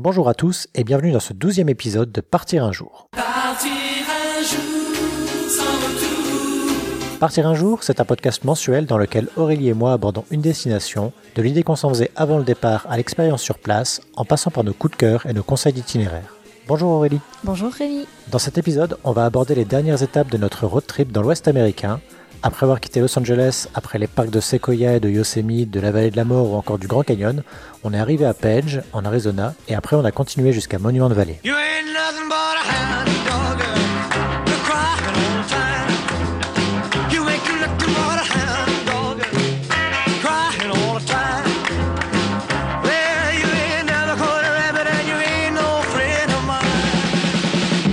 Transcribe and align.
Bonjour 0.00 0.28
à 0.28 0.34
tous 0.34 0.68
et 0.76 0.84
bienvenue 0.84 1.10
dans 1.10 1.18
ce 1.18 1.32
douzième 1.32 1.68
épisode 1.68 2.12
de 2.12 2.20
Partir 2.20 2.62
un 2.62 2.70
jour. 2.70 3.08
Partir 3.10 3.72
un 3.72 4.42
jour 4.44 5.50
sans 5.50 5.64
retour. 5.64 7.18
Partir 7.18 7.48
un 7.48 7.54
jour, 7.54 7.82
c'est 7.82 7.98
un 7.98 8.04
podcast 8.04 8.44
mensuel 8.44 8.86
dans 8.86 8.96
lequel 8.96 9.26
Aurélie 9.34 9.70
et 9.70 9.74
moi 9.74 9.92
abordons 9.92 10.24
une 10.30 10.40
destination, 10.40 11.12
de 11.34 11.42
l'idée 11.42 11.64
qu'on 11.64 11.74
s'en 11.74 11.88
faisait 11.88 12.12
avant 12.14 12.38
le 12.38 12.44
départ 12.44 12.86
à 12.88 12.96
l'expérience 12.96 13.42
sur 13.42 13.58
place, 13.58 14.00
en 14.14 14.24
passant 14.24 14.52
par 14.52 14.62
nos 14.62 14.72
coups 14.72 14.92
de 14.92 14.98
cœur 14.98 15.26
et 15.26 15.32
nos 15.32 15.42
conseils 15.42 15.72
d'itinéraire. 15.72 16.36
Bonjour 16.68 16.90
Aurélie. 16.92 17.18
Bonjour 17.42 17.72
Rémi. 17.72 18.06
Dans 18.30 18.38
cet 18.38 18.56
épisode, 18.56 18.98
on 19.02 19.10
va 19.10 19.24
aborder 19.24 19.56
les 19.56 19.64
dernières 19.64 20.04
étapes 20.04 20.30
de 20.30 20.38
notre 20.38 20.64
road 20.68 20.86
trip 20.86 21.10
dans 21.10 21.22
l'Ouest 21.22 21.48
américain. 21.48 21.98
Après 22.42 22.64
avoir 22.64 22.80
quitté 22.80 23.00
Los 23.00 23.18
Angeles, 23.18 23.66
après 23.74 23.98
les 23.98 24.06
parcs 24.06 24.30
de 24.30 24.38
Sequoia 24.40 24.94
et 24.94 25.00
de 25.00 25.08
Yosemite, 25.08 25.70
de 25.70 25.80
la 25.80 25.90
vallée 25.90 26.10
de 26.10 26.16
la 26.16 26.24
mort 26.24 26.52
ou 26.52 26.54
encore 26.54 26.78
du 26.78 26.86
Grand 26.86 27.02
Canyon, 27.02 27.42
on 27.82 27.92
est 27.92 27.98
arrivé 27.98 28.24
à 28.24 28.34
Page, 28.34 28.82
en 28.92 29.04
Arizona, 29.04 29.54
et 29.66 29.74
après 29.74 29.96
on 29.96 30.04
a 30.04 30.12
continué 30.12 30.52
jusqu'à 30.52 30.78
Monument 30.78 31.08
Valley. 31.08 31.40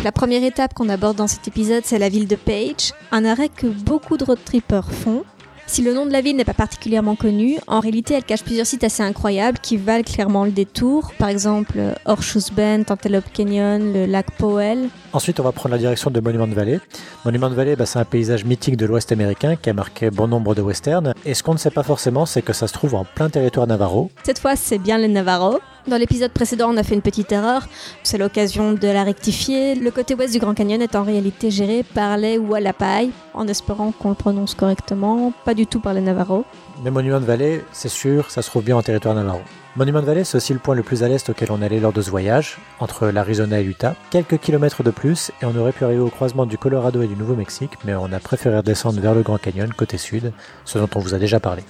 La 0.05 0.11
première 0.11 0.43
étape 0.43 0.75
qu'on 0.75 0.87
aborde 0.89 1.17
dans 1.17 1.25
cet 1.25 1.47
épisode, 1.47 1.81
c'est 1.83 1.97
la 1.97 2.09
ville 2.09 2.27
de 2.27 2.35
Page, 2.35 2.93
un 3.11 3.25
arrêt 3.25 3.49
que 3.49 3.65
beaucoup 3.65 4.17
de 4.17 4.23
road 4.23 4.37
trippers 4.45 4.91
font. 4.91 5.23
Si 5.65 5.81
le 5.81 5.95
nom 5.95 6.05
de 6.05 6.11
la 6.11 6.21
ville 6.21 6.35
n'est 6.35 6.45
pas 6.45 6.53
particulièrement 6.53 7.15
connu, 7.15 7.57
en 7.65 7.79
réalité 7.79 8.13
elle 8.13 8.23
cache 8.23 8.43
plusieurs 8.43 8.67
sites 8.67 8.83
assez 8.83 9.01
incroyables 9.01 9.57
qui 9.57 9.77
valent 9.77 10.03
clairement 10.03 10.45
le 10.45 10.51
détour. 10.51 11.11
Par 11.17 11.29
exemple 11.29 11.79
euh, 11.79 11.95
Horseshoe 12.05 12.53
Bend, 12.55 12.83
Antelope 12.87 13.33
Canyon, 13.33 13.93
le 13.93 14.05
lac 14.05 14.29
Powell. 14.37 14.89
Ensuite, 15.11 15.39
on 15.39 15.43
va 15.43 15.51
prendre 15.51 15.73
la 15.73 15.79
direction 15.79 16.11
de 16.11 16.19
Monument 16.19 16.45
Valley. 16.45 16.79
Monument 17.23 17.49
Valley, 17.49 17.75
bah, 17.75 17.87
c'est 17.87 17.97
un 17.97 18.05
paysage 18.05 18.45
mythique 18.45 18.77
de 18.77 18.85
l'Ouest 18.85 19.11
américain 19.11 19.55
qui 19.55 19.71
a 19.71 19.73
marqué 19.73 20.11
bon 20.11 20.27
nombre 20.27 20.53
de 20.53 20.61
westerns. 20.61 21.15
Et 21.25 21.33
ce 21.33 21.41
qu'on 21.41 21.53
ne 21.53 21.57
sait 21.57 21.71
pas 21.71 21.81
forcément, 21.81 22.27
c'est 22.27 22.43
que 22.43 22.53
ça 22.53 22.67
se 22.67 22.73
trouve 22.73 22.93
en 22.93 23.05
plein 23.05 23.31
territoire 23.31 23.65
navarro. 23.65 24.11
Cette 24.23 24.37
fois, 24.37 24.55
c'est 24.55 24.77
bien 24.77 24.99
les 24.99 25.07
Navarro. 25.07 25.61
Dans 25.87 25.97
l'épisode 25.97 26.31
précédent, 26.31 26.71
on 26.73 26.77
a 26.77 26.83
fait 26.83 26.95
une 26.95 27.03
petite 27.03 27.31
erreur. 27.31 27.67
C'est 28.01 28.17
l'occasion 28.17 28.73
de 28.73 28.87
la 28.87 29.03
rectifier. 29.03 29.75
Le 29.75 29.91
côté 29.91 30.15
ouest 30.15 30.33
du 30.33 30.39
Grand 30.39 30.55
Canyon 30.55 30.81
est 30.81 30.95
en 30.95 31.03
réalité 31.03 31.51
géré 31.51 31.83
par 31.83 32.17
les 32.17 32.39
Wallapai, 32.39 33.11
en 33.35 33.47
espérant 33.47 33.91
qu'on 33.91 34.09
le 34.09 34.15
prononce 34.15 34.55
correctement, 34.55 35.31
pas 35.45 35.53
du 35.53 35.67
tout 35.67 35.79
par 35.79 35.93
les 35.93 36.01
Navarro. 36.01 36.43
Mais 36.83 36.89
Monument 36.89 37.19
Valley, 37.19 37.63
c'est 37.71 37.89
sûr, 37.89 38.31
ça 38.31 38.41
se 38.41 38.49
trouve 38.49 38.63
bien 38.63 38.75
en 38.75 38.81
territoire 38.81 39.13
navarro. 39.13 39.41
Monument 39.75 40.01
Valley, 40.01 40.23
c'est 40.23 40.37
aussi 40.37 40.53
le 40.53 40.59
point 40.59 40.73
le 40.73 40.81
plus 40.81 41.03
à 41.03 41.07
l'est 41.07 41.29
auquel 41.29 41.51
on 41.51 41.61
allait 41.61 41.79
lors 41.79 41.93
de 41.93 42.01
ce 42.01 42.09
voyage, 42.09 42.57
entre 42.79 43.07
l'Arizona 43.07 43.59
et 43.59 43.63
l'Utah. 43.63 43.95
Quelques 44.09 44.39
kilomètres 44.39 44.81
de 44.81 44.89
plus, 44.89 45.31
et 45.41 45.45
on 45.45 45.55
aurait 45.55 45.71
pu 45.71 45.83
arriver 45.83 45.99
au 45.99 46.09
croisement 46.09 46.47
du 46.47 46.57
Colorado 46.57 47.03
et 47.03 47.07
du 47.07 47.15
Nouveau-Mexique, 47.15 47.73
mais 47.85 47.93
on 47.93 48.11
a 48.11 48.19
préféré 48.19 48.63
descendre 48.63 48.99
vers 49.01 49.13
le 49.13 49.21
Grand 49.21 49.37
Canyon, 49.37 49.71
côté 49.71 49.97
sud, 49.97 50.31
ce 50.63 50.79
dont 50.79 50.89
on 50.95 50.99
vous 50.99 51.13
a 51.13 51.19
déjà 51.19 51.39
parlé. 51.39 51.63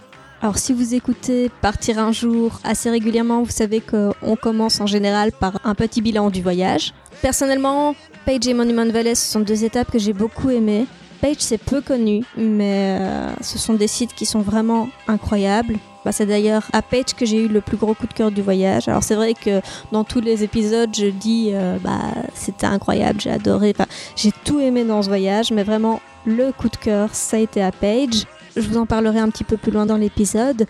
Alors 0.45 0.59
si 0.59 0.73
vous 0.73 0.93
écoutez 0.93 1.49
Partir 1.59 1.97
un 1.97 2.11
jour 2.11 2.59
assez 2.63 2.91
régulièrement, 2.91 3.41
vous 3.41 3.49
savez 3.49 3.81
qu'on 3.81 4.35
commence 4.35 4.79
en 4.79 4.85
général 4.85 5.31
par 5.31 5.59
un 5.63 5.73
petit 5.73 6.03
bilan 6.03 6.29
du 6.29 6.43
voyage. 6.43 6.93
Personnellement, 7.23 7.95
Page 8.27 8.45
et 8.45 8.53
Monument 8.53 8.85
Valley, 8.85 9.15
ce 9.15 9.31
sont 9.31 9.39
deux 9.39 9.63
étapes 9.63 9.89
que 9.89 9.97
j'ai 9.97 10.13
beaucoup 10.13 10.51
aimées. 10.51 10.85
Page, 11.19 11.37
c'est 11.39 11.57
peu 11.57 11.81
connu, 11.81 12.23
mais 12.37 12.99
euh, 13.01 13.33
ce 13.41 13.57
sont 13.57 13.73
des 13.73 13.87
sites 13.87 14.13
qui 14.13 14.27
sont 14.27 14.41
vraiment 14.41 14.87
incroyables. 15.07 15.77
Bah, 16.05 16.11
c'est 16.11 16.27
d'ailleurs 16.27 16.69
à 16.73 16.83
Page 16.83 17.15
que 17.17 17.25
j'ai 17.25 17.45
eu 17.45 17.47
le 17.47 17.61
plus 17.61 17.77
gros 17.77 17.95
coup 17.95 18.05
de 18.05 18.13
cœur 18.13 18.29
du 18.29 18.43
voyage. 18.43 18.87
Alors 18.87 19.01
c'est 19.01 19.15
vrai 19.15 19.33
que 19.33 19.61
dans 19.91 20.03
tous 20.03 20.21
les 20.21 20.43
épisodes, 20.43 20.91
je 20.95 21.07
dis 21.07 21.49
euh, 21.53 21.79
bah 21.83 22.01
c'était 22.35 22.67
incroyable, 22.67 23.19
j'ai 23.19 23.31
adoré, 23.31 23.73
j'ai 24.15 24.31
tout 24.43 24.59
aimé 24.59 24.83
dans 24.83 25.01
ce 25.01 25.07
voyage, 25.07 25.49
mais 25.51 25.63
vraiment 25.63 26.01
le 26.27 26.51
coup 26.51 26.69
de 26.69 26.77
cœur, 26.77 27.09
ça 27.13 27.37
a 27.37 27.39
été 27.39 27.63
à 27.63 27.71
Page. 27.71 28.25
Je 28.55 28.61
vous 28.61 28.77
en 28.77 28.85
parlerai 28.85 29.19
un 29.19 29.29
petit 29.29 29.43
peu 29.43 29.57
plus 29.57 29.71
loin 29.71 29.85
dans 29.85 29.97
l'épisode. 29.97 30.65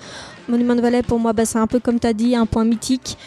Monument 0.50 0.76
Valley, 0.76 1.04
pour 1.04 1.20
moi, 1.20 1.34
bah, 1.34 1.46
c'est 1.46 1.60
un 1.60 1.68
peu 1.68 1.80
comme 1.80 2.00
tu 2.00 2.08
as 2.08 2.14
dit, 2.14 2.36
un 2.36 2.46
point 2.46 2.66
mythique. 2.66 3.18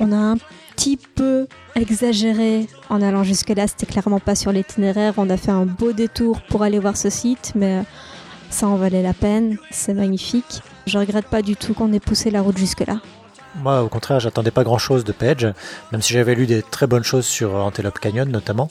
On 0.00 0.12
a 0.12 0.16
un 0.16 0.36
petit 0.76 0.96
peu 0.96 1.48
exagéré 1.74 2.68
en 2.88 3.02
allant 3.02 3.24
jusque-là. 3.24 3.66
C'était 3.66 3.86
clairement 3.86 4.20
pas 4.20 4.36
sur 4.36 4.52
l'itinéraire. 4.52 5.14
On 5.16 5.28
a 5.30 5.36
fait 5.36 5.50
un 5.50 5.66
beau 5.66 5.92
détour 5.92 6.40
pour 6.42 6.62
aller 6.62 6.78
voir 6.78 6.96
ce 6.96 7.10
site, 7.10 7.52
mais 7.56 7.82
ça 8.50 8.68
en 8.68 8.76
valait 8.76 9.02
la 9.02 9.14
peine. 9.14 9.58
C'est 9.72 9.94
magnifique. 9.94 10.62
Je 10.86 10.98
regrette 10.98 11.26
pas 11.26 11.42
du 11.42 11.56
tout 11.56 11.74
qu'on 11.74 11.92
ait 11.92 12.00
poussé 12.00 12.30
la 12.30 12.40
route 12.40 12.56
jusque-là. 12.56 13.00
Moi, 13.56 13.82
au 13.82 13.88
contraire, 13.88 14.20
j'attendais 14.20 14.52
pas 14.52 14.62
grand-chose 14.62 15.04
de 15.04 15.10
Page, 15.10 15.52
même 15.90 16.02
si 16.02 16.12
j'avais 16.12 16.36
lu 16.36 16.46
des 16.46 16.62
très 16.62 16.86
bonnes 16.86 17.02
choses 17.02 17.26
sur 17.26 17.56
Antelope 17.56 17.98
Canyon 17.98 18.30
notamment, 18.30 18.68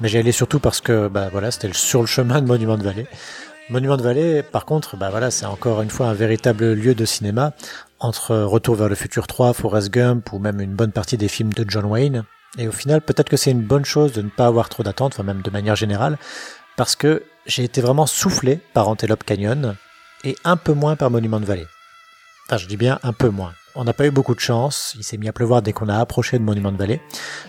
mais 0.00 0.08
j'y 0.08 0.18
allais 0.18 0.32
surtout 0.32 0.58
parce 0.58 0.80
que 0.80 1.08
bah, 1.08 1.28
voilà, 1.32 1.50
c'était 1.50 1.70
sur 1.72 2.00
le 2.00 2.06
chemin 2.06 2.42
de 2.42 2.46
Monument 2.46 2.76
Valley. 2.76 3.06
Monument 3.68 3.96
Valley, 3.96 4.44
par 4.44 4.64
contre, 4.64 4.96
bah, 4.96 5.10
voilà, 5.10 5.32
c'est 5.32 5.44
encore 5.44 5.82
une 5.82 5.90
fois 5.90 6.06
un 6.06 6.14
véritable 6.14 6.72
lieu 6.74 6.94
de 6.94 7.04
cinéma, 7.04 7.52
entre 7.98 8.36
Retour 8.36 8.76
vers 8.76 8.88
le 8.88 8.94
futur 8.94 9.26
3, 9.26 9.54
Forrest 9.54 9.90
Gump 9.90 10.32
ou 10.32 10.38
même 10.38 10.60
une 10.60 10.74
bonne 10.74 10.92
partie 10.92 11.16
des 11.16 11.26
films 11.26 11.52
de 11.52 11.64
John 11.68 11.84
Wayne. 11.84 12.22
Et 12.58 12.68
au 12.68 12.72
final, 12.72 13.00
peut-être 13.00 13.28
que 13.28 13.36
c'est 13.36 13.50
une 13.50 13.62
bonne 13.62 13.84
chose 13.84 14.12
de 14.12 14.22
ne 14.22 14.28
pas 14.28 14.46
avoir 14.46 14.68
trop 14.68 14.84
d'attentes, 14.84 15.14
enfin 15.14 15.24
même 15.24 15.42
de 15.42 15.50
manière 15.50 15.74
générale, 15.74 16.16
parce 16.76 16.94
que 16.94 17.24
j'ai 17.46 17.64
été 17.64 17.80
vraiment 17.80 18.06
soufflé 18.06 18.60
par 18.72 18.88
Antelope 18.88 19.24
Canyon 19.24 19.74
et 20.22 20.36
un 20.44 20.56
peu 20.56 20.72
moins 20.72 20.94
par 20.94 21.10
Monument 21.10 21.40
Valley. 21.40 21.66
Enfin, 22.46 22.58
je 22.58 22.68
dis 22.68 22.76
bien 22.76 23.00
un 23.02 23.12
peu 23.12 23.30
moins. 23.30 23.52
On 23.74 23.82
n'a 23.82 23.92
pas 23.92 24.06
eu 24.06 24.12
beaucoup 24.12 24.36
de 24.36 24.40
chance, 24.40 24.94
il 24.96 25.02
s'est 25.02 25.16
mis 25.16 25.28
à 25.28 25.32
pleuvoir 25.32 25.60
dès 25.60 25.72
qu'on 25.72 25.88
a 25.88 25.98
approché 25.98 26.38
de 26.38 26.44
Monument 26.44 26.72
Valley. 26.72 27.00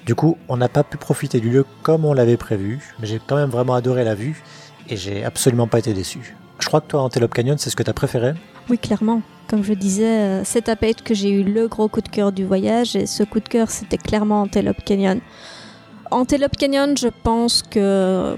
Du 0.07 0.15
coup, 0.15 0.39
on 0.49 0.57
n'a 0.57 0.67
pas 0.67 0.83
pu 0.83 0.97
profiter 0.97 1.39
du 1.39 1.51
lieu 1.51 1.65
comme 1.83 2.05
on 2.05 2.13
l'avait 2.13 2.37
prévu, 2.37 2.95
mais 2.99 3.05
j'ai 3.05 3.21
quand 3.25 3.35
même 3.35 3.51
vraiment 3.51 3.75
adoré 3.75 4.03
la 4.03 4.15
vue 4.15 4.43
et 4.89 4.97
j'ai 4.97 5.23
absolument 5.23 5.67
pas 5.67 5.79
été 5.79 5.93
déçu. 5.93 6.35
Je 6.59 6.67
crois 6.67 6.81
que 6.81 6.87
toi, 6.87 7.01
Antelope 7.01 7.33
Canyon, 7.33 7.57
c'est 7.57 7.69
ce 7.69 7.75
que 7.75 7.83
t'as 7.83 7.93
préféré? 7.93 8.33
Oui, 8.69 8.77
clairement. 8.77 9.21
Comme 9.47 9.63
je 9.63 9.73
disais, 9.73 10.05
euh, 10.05 10.41
c'est 10.43 10.67
à 10.69 10.75
Page 10.75 11.03
que 11.03 11.13
j'ai 11.13 11.29
eu 11.29 11.43
le 11.43 11.67
gros 11.67 11.87
coup 11.87 12.01
de 12.01 12.09
cœur 12.09 12.31
du 12.31 12.43
voyage 12.43 12.95
et 12.95 13.05
ce 13.05 13.23
coup 13.23 13.39
de 13.39 13.47
cœur, 13.47 13.69
c'était 13.69 13.97
clairement 13.97 14.41
Antelope 14.41 14.83
Canyon. 14.83 15.21
Antelope 16.11 16.57
Canyon, 16.57 16.97
je 16.97 17.07
pense 17.23 17.61
que 17.63 18.37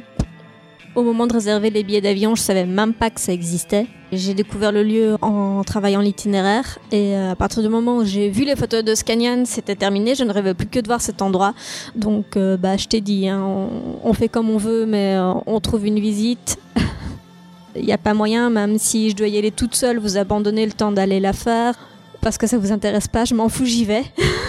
au 0.96 1.04
moment 1.04 1.28
de 1.28 1.34
réserver 1.34 1.70
les 1.70 1.84
billets 1.84 2.02
d'avion, 2.02 2.36
je 2.36 2.42
savais 2.42 2.66
même 2.66 2.94
pas 2.94 3.10
que 3.10 3.20
ça 3.20 3.32
existait. 3.32 3.88
J'ai 4.12 4.34
découvert 4.34 4.72
le 4.72 4.82
lieu 4.82 5.18
en 5.22 5.64
travaillant 5.64 6.02
l'itinéraire 6.02 6.80
et 6.92 7.16
euh, 7.16 7.32
à 7.32 7.36
partir 7.36 7.62
du 7.62 7.70
moment 7.70 7.98
où 7.98 8.06
j'ai 8.06 8.30
vu 8.30 8.44
les 8.44 8.56
photos 8.56 8.84
de 8.84 8.96
ce 8.96 9.04
canyon, 9.04 9.46
c'était 9.46 9.76
terminé. 9.76 10.16
Je 10.16 10.24
ne 10.24 10.32
rêvais 10.32 10.56
plus 10.56 10.66
que 10.66 10.80
de 10.80 10.88
voir 10.88 11.00
cet 11.00 11.22
endroit. 11.22 11.54
Donc, 11.96 12.36
euh, 12.36 12.58
bah, 12.58 12.76
je 12.76 12.88
t'ai 12.88 13.02
dit, 13.02 13.28
hein, 13.28 13.40
on, 13.44 13.70
on 14.04 14.14
fait 14.14 14.28
comme 14.28 14.50
on 14.50 14.58
veut, 14.58 14.88
mais 14.88 15.16
euh, 15.16 15.34
on 15.46 15.60
trouve 15.60 15.86
une 15.86 16.00
visite. 16.00 16.58
Il 17.76 17.86
n'y 17.86 17.94
a 17.94 18.00
pas 18.00 18.16
moyen, 18.16 18.50
même 18.50 18.80
si 18.80 19.12
je 19.12 19.16
dois 19.16 19.28
y 19.28 19.38
aller 19.38 19.52
toute 19.52 19.76
seule, 19.76 20.00
vous 20.00 20.18
abandonnez 20.18 20.66
le 20.66 20.72
temps 20.72 20.92
d'aller 20.92 21.20
la 21.20 21.34
faire 21.34 21.76
parce 22.20 22.40
que 22.40 22.48
ça 22.48 22.58
vous 22.58 22.72
intéresse 22.72 23.08
pas. 23.08 23.26
Je 23.26 23.36
m'en 23.36 23.48
fous, 23.48 23.66
j'y 23.66 23.86
vais. 23.86 24.04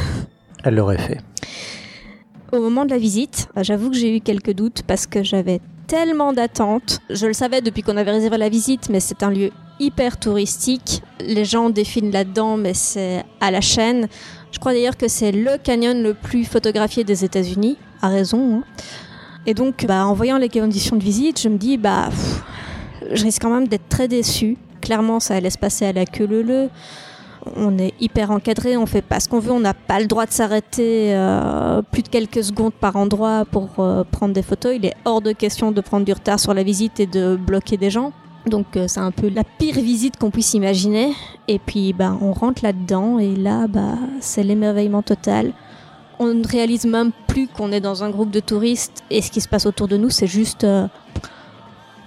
Elle 0.64 0.76
l'aurait 0.76 0.98
fait. 0.98 1.18
Au 2.52 2.60
moment 2.60 2.86
de 2.86 2.90
la 2.90 2.98
visite, 2.98 3.48
bah, 3.54 3.62
j'avoue 3.62 3.90
que 3.90 3.96
j'ai 3.96 4.16
eu 4.16 4.20
quelques 4.20 4.54
doutes 4.54 4.82
parce 4.86 5.06
que 5.06 5.22
j'avais 5.22 5.60
tellement 5.90 6.32
d'attentes. 6.32 7.00
Je 7.10 7.26
le 7.26 7.32
savais 7.32 7.62
depuis 7.62 7.82
qu'on 7.82 7.96
avait 7.96 8.12
réservé 8.12 8.38
la 8.38 8.48
visite, 8.48 8.88
mais 8.90 9.00
c'est 9.00 9.24
un 9.24 9.30
lieu 9.30 9.50
hyper 9.80 10.20
touristique. 10.20 11.02
Les 11.18 11.44
gens 11.44 11.68
défilent 11.68 12.12
là-dedans, 12.12 12.56
mais 12.56 12.74
c'est 12.74 13.24
à 13.40 13.50
la 13.50 13.60
chaîne. 13.60 14.06
Je 14.52 14.60
crois 14.60 14.72
d'ailleurs 14.72 14.96
que 14.96 15.08
c'est 15.08 15.32
le 15.32 15.58
canyon 15.58 16.00
le 16.00 16.14
plus 16.14 16.44
photographié 16.44 17.02
des 17.02 17.24
États-Unis, 17.24 17.76
à 18.02 18.08
raison. 18.08 18.58
hein. 18.58 18.62
Et 19.46 19.54
donc, 19.54 19.84
bah, 19.84 20.06
en 20.06 20.14
voyant 20.14 20.38
les 20.38 20.48
conditions 20.48 20.94
de 20.94 21.02
visite, 21.02 21.40
je 21.40 21.48
me 21.48 21.58
dis, 21.58 21.76
bah, 21.76 22.10
je 23.10 23.24
risque 23.24 23.42
quand 23.42 23.50
même 23.50 23.66
d'être 23.66 23.88
très 23.88 24.06
déçue. 24.06 24.58
Clairement, 24.80 25.18
ça 25.18 25.34
allait 25.34 25.50
se 25.50 25.58
passer 25.58 25.86
à 25.86 25.92
la 25.92 26.06
queue 26.06 26.26
leu 26.26 26.70
on 27.56 27.78
est 27.78 27.94
hyper 28.00 28.30
encadré, 28.30 28.76
on 28.76 28.86
fait 28.86 29.02
pas 29.02 29.20
ce 29.20 29.28
qu'on 29.28 29.40
veut, 29.40 29.52
on 29.52 29.60
n'a 29.60 29.74
pas 29.74 30.00
le 30.00 30.06
droit 30.06 30.26
de 30.26 30.32
s'arrêter 30.32 31.14
euh, 31.14 31.82
plus 31.82 32.02
de 32.02 32.08
quelques 32.08 32.44
secondes 32.44 32.72
par 32.72 32.96
endroit 32.96 33.44
pour 33.50 33.68
euh, 33.78 34.04
prendre 34.10 34.34
des 34.34 34.42
photos. 34.42 34.74
Il 34.76 34.84
est 34.84 34.94
hors 35.04 35.20
de 35.20 35.32
question 35.32 35.72
de 35.72 35.80
prendre 35.80 36.04
du 36.04 36.12
retard 36.12 36.38
sur 36.38 36.54
la 36.54 36.62
visite 36.62 37.00
et 37.00 37.06
de 37.06 37.36
bloquer 37.36 37.76
des 37.76 37.90
gens. 37.90 38.12
Donc 38.46 38.76
euh, 38.76 38.86
c'est 38.88 39.00
un 39.00 39.10
peu 39.10 39.28
la 39.28 39.44
pire 39.44 39.74
visite 39.74 40.16
qu'on 40.16 40.30
puisse 40.30 40.54
imaginer. 40.54 41.12
Et 41.48 41.58
puis 41.58 41.92
bah, 41.92 42.16
on 42.20 42.32
rentre 42.32 42.62
là-dedans 42.64 43.18
et 43.18 43.34
là 43.34 43.66
bah, 43.66 43.94
c'est 44.20 44.42
l'émerveillement 44.42 45.02
total. 45.02 45.52
On 46.18 46.34
ne 46.34 46.46
réalise 46.46 46.84
même 46.84 47.12
plus 47.26 47.48
qu'on 47.48 47.72
est 47.72 47.80
dans 47.80 48.04
un 48.04 48.10
groupe 48.10 48.30
de 48.30 48.40
touristes 48.40 49.02
et 49.10 49.22
ce 49.22 49.30
qui 49.30 49.40
se 49.40 49.48
passe 49.48 49.64
autour 49.64 49.88
de 49.88 49.96
nous 49.96 50.10
c'est 50.10 50.26
juste 50.26 50.66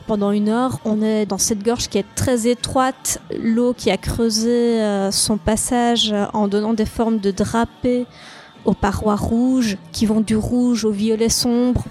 pendant 0.07 0.31
une 0.31 0.49
heure, 0.49 0.79
on 0.85 1.01
est 1.01 1.25
dans 1.25 1.37
cette 1.37 1.63
gorge 1.63 1.89
qui 1.89 1.97
est 1.97 2.05
très 2.15 2.47
étroite, 2.47 3.19
l'eau 3.37 3.73
qui 3.73 3.91
a 3.91 3.97
creusé 3.97 4.81
euh, 4.81 5.11
son 5.11 5.37
passage 5.37 6.13
en 6.33 6.47
donnant 6.47 6.73
des 6.73 6.85
formes 6.85 7.19
de 7.19 7.31
drapés 7.31 8.05
aux 8.65 8.73
parois 8.73 9.15
rouges, 9.15 9.77
qui 9.91 10.05
vont 10.05 10.21
du 10.21 10.35
rouge 10.35 10.85
au 10.85 10.91
violet 10.91 11.29
sombre. 11.29 11.83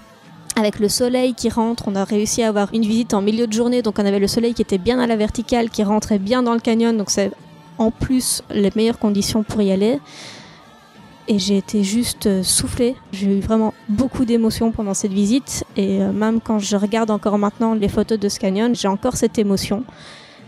Avec 0.55 0.79
le 0.79 0.89
soleil 0.89 1.33
qui 1.33 1.49
rentre, 1.49 1.85
on 1.87 1.95
a 1.95 2.03
réussi 2.03 2.43
à 2.43 2.49
avoir 2.49 2.69
une 2.73 2.83
visite 2.83 3.13
en 3.13 3.21
milieu 3.21 3.47
de 3.47 3.53
journée, 3.53 3.81
donc 3.81 3.97
on 3.97 4.05
avait 4.05 4.19
le 4.19 4.27
soleil 4.27 4.53
qui 4.53 4.61
était 4.61 4.77
bien 4.77 4.99
à 4.99 5.07
la 5.07 5.15
verticale, 5.15 5.69
qui 5.69 5.83
rentrait 5.83 6.19
bien 6.19 6.43
dans 6.43 6.53
le 6.53 6.59
canyon, 6.59 6.95
donc 6.95 7.09
c'est 7.09 7.31
en 7.77 7.89
plus 7.89 8.43
les 8.51 8.71
meilleures 8.75 8.99
conditions 8.99 9.43
pour 9.43 9.61
y 9.61 9.71
aller. 9.71 9.99
Et 11.27 11.39
j'ai 11.39 11.57
été 11.57 11.83
juste 11.83 12.27
euh, 12.27 12.43
soufflée. 12.43 12.95
J'ai 13.11 13.37
eu 13.37 13.39
vraiment 13.39 13.73
beaucoup 13.89 14.25
d'émotions 14.25 14.71
pendant 14.71 14.93
cette 14.93 15.13
visite 15.13 15.63
et 15.77 16.01
euh, 16.01 16.11
même 16.11 16.41
quand 16.41 16.59
je 16.59 16.75
regarde 16.75 17.11
encore 17.11 17.37
maintenant 17.37 17.73
les 17.73 17.89
photos 17.89 18.19
de 18.19 18.29
ce 18.29 18.39
canyon, 18.39 18.75
j'ai 18.75 18.87
encore 18.87 19.15
cette 19.15 19.37
émotion. 19.37 19.83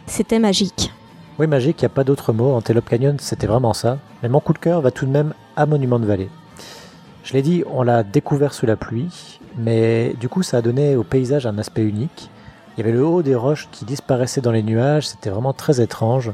C'était 0.07 0.39
magique. 0.39 0.92
Oui, 1.38 1.48
magique, 1.48 1.81
il 1.81 1.86
n'y 1.86 1.88
a 1.88 1.89
pas 1.89 2.04
d'autre 2.04 2.31
mot. 2.31 2.54
Antelope 2.54 2.88
Canyon, 2.88 3.18
c'était 3.19 3.48
vraiment 3.48 3.74
ça. 3.74 3.98
Mais 4.24 4.30
mon 4.30 4.39
coup 4.39 4.54
de 4.54 4.57
cœur 4.57 4.81
va 4.81 4.92
tout 4.92 5.06
de 5.06 5.12
même 5.12 5.33
à 5.56 5.66
Monument 5.66 6.00
de 6.00 6.06
Vallée. 6.06 6.30
Je 7.24 7.33
l'ai 7.33 7.42
dit, 7.42 7.63
on 7.69 7.81
l'a 7.81 8.04
découvert 8.04 8.54
sous 8.54 8.66
la 8.66 8.75
pluie, 8.75 9.39
mais 9.57 10.13
du 10.19 10.30
coup, 10.30 10.44
ça 10.44 10.57
a 10.57 10.62
donné 10.62 10.95
au 10.95 11.04
paysage 11.04 11.45
un 11.48 11.57
aspect 11.57 11.83
unique. 11.83 12.30
Il 12.78 12.81
y 12.81 12.83
avait 12.83 12.95
le 12.95 13.06
haut 13.06 13.24
des 13.24 13.36
roches 13.36 13.68
qui 13.71 13.83
disparaissait 13.83 14.42
dans 14.42 14.51
les 14.51 14.63
nuages, 14.63 15.07
c'était 15.07 15.30
vraiment 15.30 15.51
très 15.51 15.81
étrange. 15.81 16.31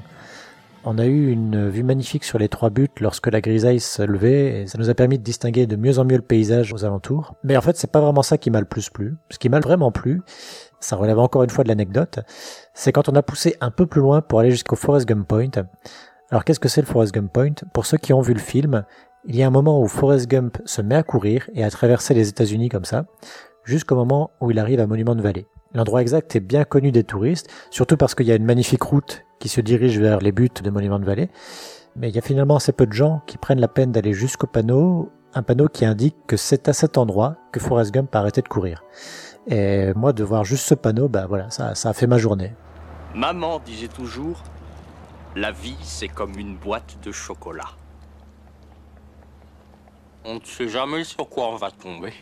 On 0.83 0.98
a 0.98 1.06
eu 1.06 1.30
une 1.30 1.69
vue 1.69 1.83
magnifique 1.83 2.24
sur 2.24 2.39
les 2.39 2.50
trois 2.50 2.72
buttes 2.72 3.01
lorsque 3.01 3.28
la 3.28 3.39
grisaille 3.39 3.80
se 3.80 4.01
levait 4.01 4.62
et 4.62 4.68
ça 4.68 4.80
nous 4.80 4.89
a 4.89 4.95
permis 4.95 5.19
de 5.19 5.24
distinguer 5.24 5.68
de 5.68 5.75
mieux 5.75 6.00
en 6.00 6.06
mieux 6.06 6.16
le 6.16 6.24
paysage 6.24 6.74
aux 6.74 6.86
alentours. 6.86 7.36
Mais 7.44 7.56
en 7.56 7.62
fait, 7.62 7.78
c'est 7.78 7.92
pas 7.92 8.01
vraiment 8.01 8.24
ça 8.24 8.39
qui 8.39 8.50
m'a 8.50 8.60
le 8.60 8.66
plus 8.66 8.89
plu. 8.89 9.16
Ce 9.30 9.38
qui 9.38 9.48
m'a 9.48 9.60
vraiment 9.60 9.92
plu, 9.92 10.24
ça 10.80 10.95
relève 10.95 11.19
encore 11.19 11.44
une 11.44 11.51
fois 11.51 11.63
de 11.63 11.69
l'anecdote, 11.69 12.19
c'est 12.74 12.92
quand 12.92 13.10
on 13.10 13.16
a 13.16 13.22
poussé 13.22 13.56
un 13.62 13.69
peu 13.69 13.86
plus 13.86 14.01
loin 14.01 14.22
pour 14.22 14.39
aller 14.39 14.50
jusqu'au 14.50 14.75
Forest 14.75 15.07
Gump 15.07 15.28
Point. 15.28 15.51
Alors 16.31 16.44
qu'est-ce 16.44 16.60
que 16.60 16.68
c'est 16.68 16.81
le 16.81 16.88
Forest 16.88 17.13
Gump 17.13 17.31
Point? 17.31 17.54
Pour 17.74 17.86
ceux 17.86 17.98
qui 17.98 18.12
ont 18.12 18.22
vu 18.22 18.33
le 18.33 18.39
film, 18.39 18.83
il 19.25 19.36
y 19.36 19.44
a 19.44 19.48
un 19.48 19.51
moment 19.51 19.80
où 19.80 19.88
Forrest 19.88 20.28
Gump 20.28 20.57
se 20.66 20.81
met 20.81 20.95
à 20.95 21.04
courir 21.04 21.48
et 21.54 21.63
à 21.63 21.69
traverser 21.69 22.16
les 22.16 22.28
États-Unis 22.28 22.69
comme 22.69 22.86
ça, 22.86 23.06
jusqu'au 23.66 23.95
moment 23.95 24.31
où 24.42 24.50
il 24.50 24.57
arrive 24.57 24.80
à 24.80 24.88
Monument 24.88 25.13
de 25.13 25.22
Vallée. 25.22 25.45
L'endroit 25.75 26.01
exact 26.01 26.36
est 26.36 26.39
bien 26.39 26.63
connu 26.63 26.92
des 26.92 27.04
touristes, 27.04 27.50
surtout 27.69 27.98
parce 27.98 28.16
qu'il 28.16 28.25
y 28.25 28.31
a 28.31 28.36
une 28.36 28.45
magnifique 28.45 28.81
route 28.81 29.24
qui 29.41 29.49
se 29.49 29.59
dirige 29.59 29.99
vers 29.99 30.19
les 30.19 30.31
buts 30.31 30.51
de 30.63 30.69
Monument 30.69 30.99
de 30.99 31.05
Vallée. 31.05 31.29
Mais 31.95 32.09
il 32.09 32.15
y 32.15 32.19
a 32.19 32.21
finalement 32.21 32.55
assez 32.55 32.71
peu 32.71 32.85
de 32.85 32.93
gens 32.93 33.21
qui 33.25 33.38
prennent 33.38 33.59
la 33.59 33.67
peine 33.67 33.91
d'aller 33.91 34.13
jusqu'au 34.13 34.47
panneau, 34.47 35.11
un 35.33 35.41
panneau 35.41 35.67
qui 35.67 35.83
indique 35.83 36.15
que 36.27 36.38
c'est 36.38 36.69
à 36.69 36.73
cet 36.73 36.97
endroit 36.97 37.35
que 37.51 37.59
Forrest 37.59 37.91
Gump 37.91 38.15
a 38.15 38.19
arrêté 38.19 38.41
de 38.41 38.47
courir. 38.47 38.83
Et 39.47 39.93
moi, 39.95 40.13
de 40.13 40.23
voir 40.23 40.45
juste 40.45 40.65
ce 40.65 40.75
panneau, 40.75 41.09
bah 41.09 41.25
voilà, 41.27 41.49
ça, 41.49 41.73
ça 41.73 41.89
a 41.89 41.93
fait 41.93 42.07
ma 42.07 42.19
journée. 42.19 42.53
Maman 43.15 43.59
disait 43.59 43.88
toujours 43.88 44.43
La 45.35 45.51
vie, 45.51 45.77
c'est 45.81 46.07
comme 46.07 46.37
une 46.37 46.55
boîte 46.55 46.97
de 47.03 47.11
chocolat. 47.11 47.71
On 50.23 50.35
ne 50.35 50.44
sait 50.44 50.67
jamais 50.67 51.03
sur 51.03 51.27
quoi 51.27 51.49
on 51.49 51.55
va 51.55 51.71
tomber. 51.71 52.13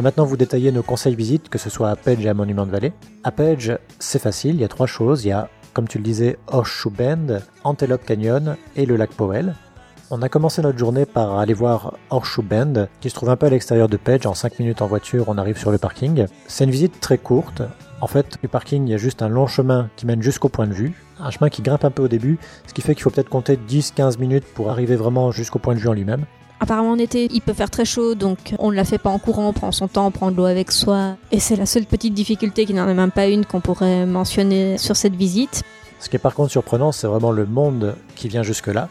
Va 0.00 0.04
maintenant 0.04 0.24
vous 0.24 0.38
détailler 0.38 0.72
nos 0.72 0.82
conseils 0.82 1.14
visites, 1.14 1.50
que 1.50 1.58
ce 1.58 1.68
soit 1.68 1.90
à 1.90 1.96
Page 1.96 2.24
et 2.24 2.28
à 2.30 2.32
Monument 2.32 2.64
de 2.64 2.70
Vallée. 2.70 2.94
À 3.22 3.30
Page, 3.30 3.78
c'est 3.98 4.18
facile, 4.18 4.54
il 4.54 4.60
y 4.62 4.64
a 4.64 4.68
trois 4.68 4.86
choses. 4.86 5.26
Il 5.26 5.28
y 5.28 5.32
a, 5.32 5.50
comme 5.74 5.88
tu 5.88 5.98
le 5.98 6.04
disais, 6.04 6.38
Horseshoe 6.46 6.90
Bend, 6.90 7.40
Antelope 7.64 8.06
Canyon 8.06 8.56
et 8.76 8.86
le 8.86 8.96
lac 8.96 9.10
Powell. 9.10 9.54
On 10.10 10.22
a 10.22 10.30
commencé 10.30 10.62
notre 10.62 10.78
journée 10.78 11.04
par 11.04 11.38
aller 11.38 11.52
voir 11.52 11.98
Horseshoe 12.08 12.42
Bend, 12.42 12.88
qui 13.02 13.10
se 13.10 13.14
trouve 13.14 13.28
un 13.28 13.36
peu 13.36 13.44
à 13.44 13.50
l'extérieur 13.50 13.90
de 13.90 13.98
Page. 13.98 14.24
En 14.24 14.32
5 14.32 14.58
minutes 14.58 14.80
en 14.80 14.86
voiture, 14.86 15.26
on 15.28 15.36
arrive 15.36 15.58
sur 15.58 15.70
le 15.70 15.76
parking. 15.76 16.24
C'est 16.46 16.64
une 16.64 16.70
visite 16.70 16.98
très 17.00 17.18
courte. 17.18 17.60
En 18.00 18.06
fait, 18.06 18.38
du 18.40 18.48
parking, 18.48 18.86
il 18.86 18.90
y 18.90 18.94
a 18.94 18.98
juste 18.98 19.20
un 19.20 19.28
long 19.28 19.48
chemin 19.48 19.90
qui 19.96 20.06
mène 20.06 20.22
jusqu'au 20.22 20.48
point 20.48 20.66
de 20.66 20.72
vue. 20.72 20.94
Un 21.18 21.30
chemin 21.30 21.50
qui 21.50 21.60
grimpe 21.60 21.84
un 21.84 21.90
peu 21.90 22.04
au 22.04 22.08
début, 22.08 22.38
ce 22.66 22.72
qui 22.72 22.80
fait 22.80 22.94
qu'il 22.94 23.02
faut 23.02 23.10
peut-être 23.10 23.28
compter 23.28 23.58
10-15 23.68 24.18
minutes 24.18 24.46
pour 24.54 24.70
arriver 24.70 24.96
vraiment 24.96 25.30
jusqu'au 25.30 25.58
point 25.58 25.74
de 25.74 25.80
vue 25.80 25.88
en 25.88 25.92
lui-même. 25.92 26.24
Apparemment 26.60 26.90
en 26.90 26.98
été, 26.98 27.26
il 27.32 27.40
peut 27.40 27.54
faire 27.54 27.70
très 27.70 27.86
chaud, 27.86 28.14
donc 28.14 28.54
on 28.58 28.70
ne 28.70 28.76
la 28.76 28.84
fait 28.84 28.98
pas 28.98 29.08
en 29.08 29.18
courant, 29.18 29.48
on 29.48 29.52
prend 29.54 29.72
son 29.72 29.88
temps, 29.88 30.06
on 30.06 30.10
prend 30.10 30.30
de 30.30 30.36
l'eau 30.36 30.44
avec 30.44 30.70
soi. 30.70 31.16
Et 31.32 31.40
c'est 31.40 31.56
la 31.56 31.64
seule 31.64 31.86
petite 31.86 32.12
difficulté, 32.12 32.66
qui 32.66 32.74
n'en 32.74 32.86
est 32.86 32.94
même 32.94 33.10
pas 33.10 33.28
une, 33.28 33.46
qu'on 33.46 33.60
pourrait 33.60 34.04
mentionner 34.04 34.76
sur 34.76 34.94
cette 34.94 35.14
visite. 35.14 35.62
Ce 36.00 36.08
qui 36.08 36.16
est 36.16 36.20
par 36.20 36.34
contre 36.34 36.50
surprenant, 36.50 36.92
c'est 36.92 37.06
vraiment 37.06 37.30
le 37.30 37.46
monde 37.46 37.94
qui 38.14 38.28
vient 38.28 38.42
jusque-là. 38.42 38.88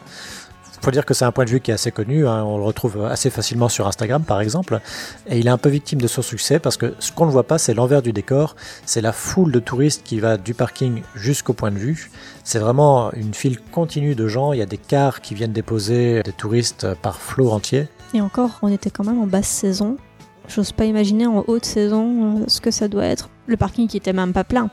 Faut 0.80 0.90
dire 0.90 1.04
que 1.04 1.14
c'est 1.14 1.24
un 1.24 1.32
point 1.32 1.44
de 1.44 1.50
vue 1.50 1.60
qui 1.60 1.70
est 1.70 1.74
assez 1.74 1.90
connu, 1.90 2.26
hein, 2.26 2.44
on 2.44 2.58
le 2.58 2.64
retrouve 2.64 3.04
assez 3.04 3.30
facilement 3.30 3.68
sur 3.68 3.86
Instagram 3.86 4.22
par 4.22 4.40
exemple, 4.40 4.80
et 5.28 5.38
il 5.38 5.46
est 5.46 5.50
un 5.50 5.58
peu 5.58 5.68
victime 5.68 6.00
de 6.00 6.06
son 6.06 6.22
succès 6.22 6.58
parce 6.58 6.76
que 6.76 6.94
ce 6.98 7.12
qu'on 7.12 7.26
ne 7.26 7.30
voit 7.30 7.46
pas, 7.46 7.58
c'est 7.58 7.74
l'envers 7.74 8.02
du 8.02 8.12
décor, 8.12 8.56
c'est 8.86 9.00
la 9.00 9.12
foule 9.12 9.52
de 9.52 9.60
touristes 9.60 10.02
qui 10.04 10.20
va 10.20 10.36
du 10.36 10.54
parking 10.54 11.02
jusqu'au 11.14 11.52
point 11.52 11.70
de 11.70 11.78
vue. 11.78 12.10
C'est 12.44 12.58
vraiment 12.58 13.12
une 13.12 13.34
file 13.34 13.58
continue 13.72 14.14
de 14.14 14.26
gens, 14.26 14.52
il 14.52 14.58
y 14.58 14.62
a 14.62 14.66
des 14.66 14.78
cars 14.78 15.20
qui 15.20 15.34
viennent 15.34 15.52
déposer 15.52 16.22
des 16.22 16.32
touristes 16.32 16.86
par 17.02 17.20
flot 17.20 17.50
entier. 17.50 17.88
Et 18.14 18.20
encore, 18.20 18.58
on 18.62 18.68
était 18.68 18.90
quand 18.90 19.04
même 19.04 19.20
en 19.20 19.26
basse 19.26 19.48
saison. 19.48 19.96
J'ose 20.48 20.72
pas 20.72 20.84
imaginer 20.84 21.26
en 21.26 21.44
haute 21.46 21.64
saison 21.64 22.40
euh, 22.40 22.44
ce 22.48 22.60
que 22.60 22.72
ça 22.72 22.88
doit 22.88 23.04
être. 23.04 23.28
Le 23.46 23.56
parking 23.56 23.86
qui 23.86 23.96
était 23.96 24.12
même 24.12 24.32
pas 24.32 24.42
plein. 24.42 24.68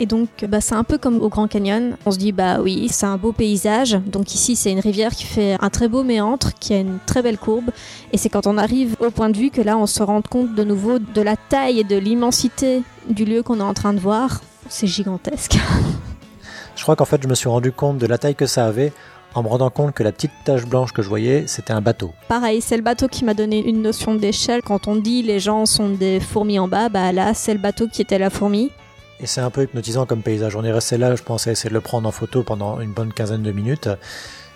Et 0.00 0.06
donc, 0.06 0.28
bah, 0.48 0.60
c'est 0.60 0.74
un 0.74 0.84
peu 0.84 0.96
comme 0.96 1.20
au 1.20 1.28
Grand 1.28 1.48
Canyon. 1.48 1.96
On 2.06 2.10
se 2.10 2.18
dit, 2.18 2.32
bah 2.32 2.60
oui, 2.60 2.88
c'est 2.90 3.06
un 3.06 3.16
beau 3.16 3.32
paysage. 3.32 3.98
Donc 4.06 4.34
ici, 4.34 4.54
c'est 4.54 4.70
une 4.70 4.80
rivière 4.80 5.12
qui 5.12 5.24
fait 5.24 5.56
un 5.60 5.70
très 5.70 5.88
beau 5.88 6.04
méandre, 6.04 6.50
qui 6.60 6.74
a 6.74 6.78
une 6.78 6.98
très 7.04 7.22
belle 7.22 7.38
courbe. 7.38 7.70
Et 8.12 8.18
c'est 8.18 8.28
quand 8.28 8.46
on 8.46 8.58
arrive 8.58 8.96
au 9.00 9.10
point 9.10 9.28
de 9.28 9.36
vue 9.36 9.50
que 9.50 9.60
là, 9.60 9.76
on 9.76 9.86
se 9.86 10.02
rend 10.02 10.22
compte 10.22 10.54
de 10.54 10.64
nouveau 10.64 10.98
de 10.98 11.20
la 11.20 11.36
taille 11.36 11.80
et 11.80 11.84
de 11.84 11.96
l'immensité 11.96 12.82
du 13.08 13.24
lieu 13.24 13.42
qu'on 13.42 13.58
est 13.58 13.62
en 13.62 13.74
train 13.74 13.92
de 13.92 13.98
voir. 13.98 14.40
C'est 14.68 14.86
gigantesque. 14.86 15.58
Je 16.76 16.82
crois 16.84 16.94
qu'en 16.94 17.04
fait, 17.04 17.20
je 17.20 17.26
me 17.26 17.34
suis 17.34 17.48
rendu 17.48 17.72
compte 17.72 17.98
de 17.98 18.06
la 18.06 18.18
taille 18.18 18.36
que 18.36 18.46
ça 18.46 18.66
avait 18.66 18.92
en 19.34 19.42
me 19.42 19.48
rendant 19.48 19.70
compte 19.70 19.94
que 19.94 20.02
la 20.02 20.12
petite 20.12 20.30
tache 20.44 20.64
blanche 20.64 20.92
que 20.92 21.02
je 21.02 21.08
voyais, 21.08 21.44
c'était 21.46 21.72
un 21.72 21.80
bateau. 21.80 22.12
Pareil, 22.28 22.60
c'est 22.60 22.76
le 22.76 22.82
bateau 22.82 23.08
qui 23.08 23.24
m'a 23.24 23.34
donné 23.34 23.66
une 23.66 23.82
notion 23.82 24.14
d'échelle. 24.14 24.62
Quand 24.62 24.88
on 24.88 24.96
dit 24.96 25.22
les 25.22 25.40
gens 25.40 25.66
sont 25.66 25.90
des 25.90 26.20
fourmis 26.20 26.58
en 26.58 26.68
bas, 26.68 26.88
bah 26.88 27.12
là, 27.12 27.34
c'est 27.34 27.52
le 27.52 27.60
bateau 27.60 27.88
qui 27.88 28.00
était 28.00 28.18
la 28.18 28.30
fourmi. 28.30 28.70
Et 29.20 29.26
c'est 29.26 29.40
un 29.40 29.50
peu 29.50 29.64
hypnotisant 29.64 30.06
comme 30.06 30.22
paysage. 30.22 30.54
On 30.56 30.64
est 30.64 30.72
resté 30.72 30.96
là, 30.96 31.14
je 31.16 31.22
pensais 31.22 31.50
essayer 31.52 31.70
de 31.70 31.74
le 31.74 31.80
prendre 31.80 32.08
en 32.08 32.12
photo 32.12 32.42
pendant 32.42 32.80
une 32.80 32.92
bonne 32.92 33.12
quinzaine 33.12 33.42
de 33.42 33.50
minutes. 33.52 33.88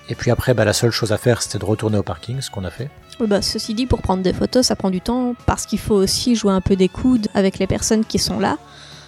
Et 0.08 0.14
puis 0.14 0.30
après, 0.30 0.54
bah, 0.54 0.64
la 0.64 0.72
seule 0.72 0.90
chose 0.90 1.12
à 1.12 1.18
faire, 1.18 1.42
c'était 1.42 1.58
de 1.58 1.64
retourner 1.64 1.98
au 1.98 2.02
parking, 2.02 2.40
ce 2.40 2.50
qu'on 2.50 2.64
a 2.64 2.70
fait. 2.70 2.90
Oui, 3.20 3.26
Bah, 3.26 3.42
ceci 3.42 3.74
dit, 3.74 3.86
pour 3.86 4.02
prendre 4.02 4.22
des 4.22 4.32
photos, 4.32 4.66
ça 4.66 4.76
prend 4.76 4.90
du 4.90 5.00
temps 5.00 5.34
parce 5.46 5.66
qu'il 5.66 5.78
faut 5.78 5.94
aussi 5.94 6.36
jouer 6.36 6.52
un 6.52 6.60
peu 6.60 6.76
des 6.76 6.88
coudes 6.88 7.28
avec 7.34 7.58
les 7.58 7.66
personnes 7.66 8.04
qui 8.04 8.18
sont 8.18 8.38
là. 8.38 8.58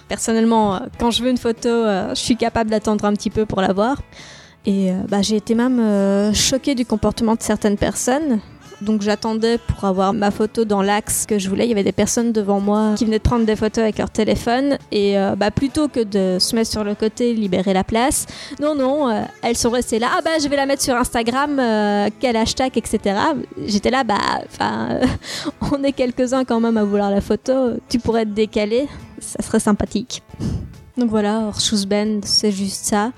Personnellement, 0.07 0.75
euh, 0.75 0.79
quand 0.99 1.11
je 1.11 1.23
veux 1.23 1.29
une 1.29 1.37
photo, 1.37 1.69
euh, 1.69 2.09
je 2.09 2.19
suis 2.19 2.37
capable 2.37 2.69
d'attendre 2.69 3.05
un 3.05 3.13
petit 3.13 3.29
peu 3.29 3.45
pour 3.45 3.61
la 3.61 3.73
voir. 3.73 3.97
Et 4.65 4.91
euh, 4.91 4.95
bah, 5.07 5.21
j'ai 5.21 5.35
été 5.35 5.53
même 5.53 5.79
euh, 5.79 6.33
choquée 6.33 6.75
du 6.75 6.85
comportement 6.85 7.35
de 7.35 7.41
certaines 7.41 7.77
personnes. 7.77 8.39
Donc 8.81 9.01
j'attendais 9.01 9.57
pour 9.57 9.85
avoir 9.85 10.13
ma 10.13 10.31
photo 10.31 10.65
dans 10.65 10.81
l'axe 10.81 11.25
que 11.25 11.39
je 11.39 11.49
voulais. 11.49 11.65
Il 11.65 11.69
y 11.69 11.71
avait 11.71 11.83
des 11.83 11.91
personnes 11.91 12.31
devant 12.31 12.59
moi 12.59 12.93
qui 12.97 13.05
venaient 13.05 13.17
de 13.17 13.23
prendre 13.23 13.45
des 13.45 13.55
photos 13.55 13.83
avec 13.83 13.97
leur 13.97 14.09
téléphone. 14.09 14.77
Et 14.91 15.17
euh, 15.17 15.35
bah, 15.35 15.51
plutôt 15.51 15.87
que 15.87 16.01
de 16.01 16.37
se 16.39 16.55
mettre 16.55 16.71
sur 16.71 16.83
le 16.83 16.95
côté, 16.95 17.33
libérer 17.33 17.73
la 17.73 17.83
place, 17.83 18.25
non, 18.59 18.75
non, 18.75 19.09
euh, 19.09 19.21
elles 19.41 19.57
sont 19.57 19.69
restées 19.69 19.99
là. 19.99 20.09
Ah 20.17 20.21
bah 20.23 20.31
je 20.41 20.47
vais 20.47 20.55
la 20.55 20.65
mettre 20.65 20.81
sur 20.81 20.95
Instagram, 20.95 21.59
euh, 21.59 22.09
quel 22.19 22.35
hashtag, 22.35 22.77
etc. 22.77 23.19
J'étais 23.65 23.91
là, 23.91 24.03
bah, 24.03 24.17
enfin, 24.45 24.99
on 25.71 25.83
est 25.83 25.93
quelques-uns 25.93 26.45
quand 26.45 26.59
même 26.59 26.77
à 26.77 26.83
vouloir 26.83 27.11
la 27.11 27.21
photo. 27.21 27.71
Tu 27.89 27.99
pourrais 27.99 28.25
te 28.25 28.31
décaler, 28.31 28.87
ça 29.19 29.41
serait 29.43 29.59
sympathique. 29.59 30.21
Donc 30.97 31.09
voilà, 31.09 31.39
Horseshoe 31.47 31.85
Bend, 31.85 32.21
c'est 32.23 32.51
juste 32.51 32.85
ça. 32.85 33.11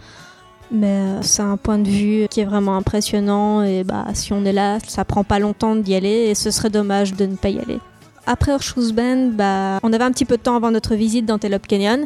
Mais 0.72 0.88
euh, 0.88 1.22
c'est 1.22 1.42
un 1.42 1.58
point 1.58 1.78
de 1.78 1.88
vue 1.88 2.28
qui 2.30 2.42
est 2.42 2.46
vraiment 2.46 2.76
impressionnant 2.76 3.64
et 3.64 3.84
bah 3.84 4.06
si 4.14 4.34
on 4.34 4.44
est 4.44 4.54
là, 4.54 4.80
ça 4.86 5.06
prend 5.06 5.24
pas 5.24 5.40
longtemps 5.40 5.76
d'y 5.76 5.96
aller 5.96 6.28
et 6.30 6.36
ce 6.36 6.52
serait 6.52 6.70
dommage 6.70 7.14
de 7.14 7.26
ne 7.26 7.36
pas 7.36 7.50
y 7.50 7.60
aller. 7.60 7.80
Après 8.26 8.52
Horseshoe 8.52 8.92
Bend, 8.94 9.32
bah, 9.34 9.80
on 9.84 9.94
avait 9.94 10.04
un 10.04 10.12
petit 10.12 10.26
peu 10.26 10.36
de 10.36 10.42
temps 10.42 10.58
avant 10.58 10.72
notre 10.72 10.96
visite 10.96 11.26
d'Antelope 11.26 11.66
Canyon. 11.66 12.06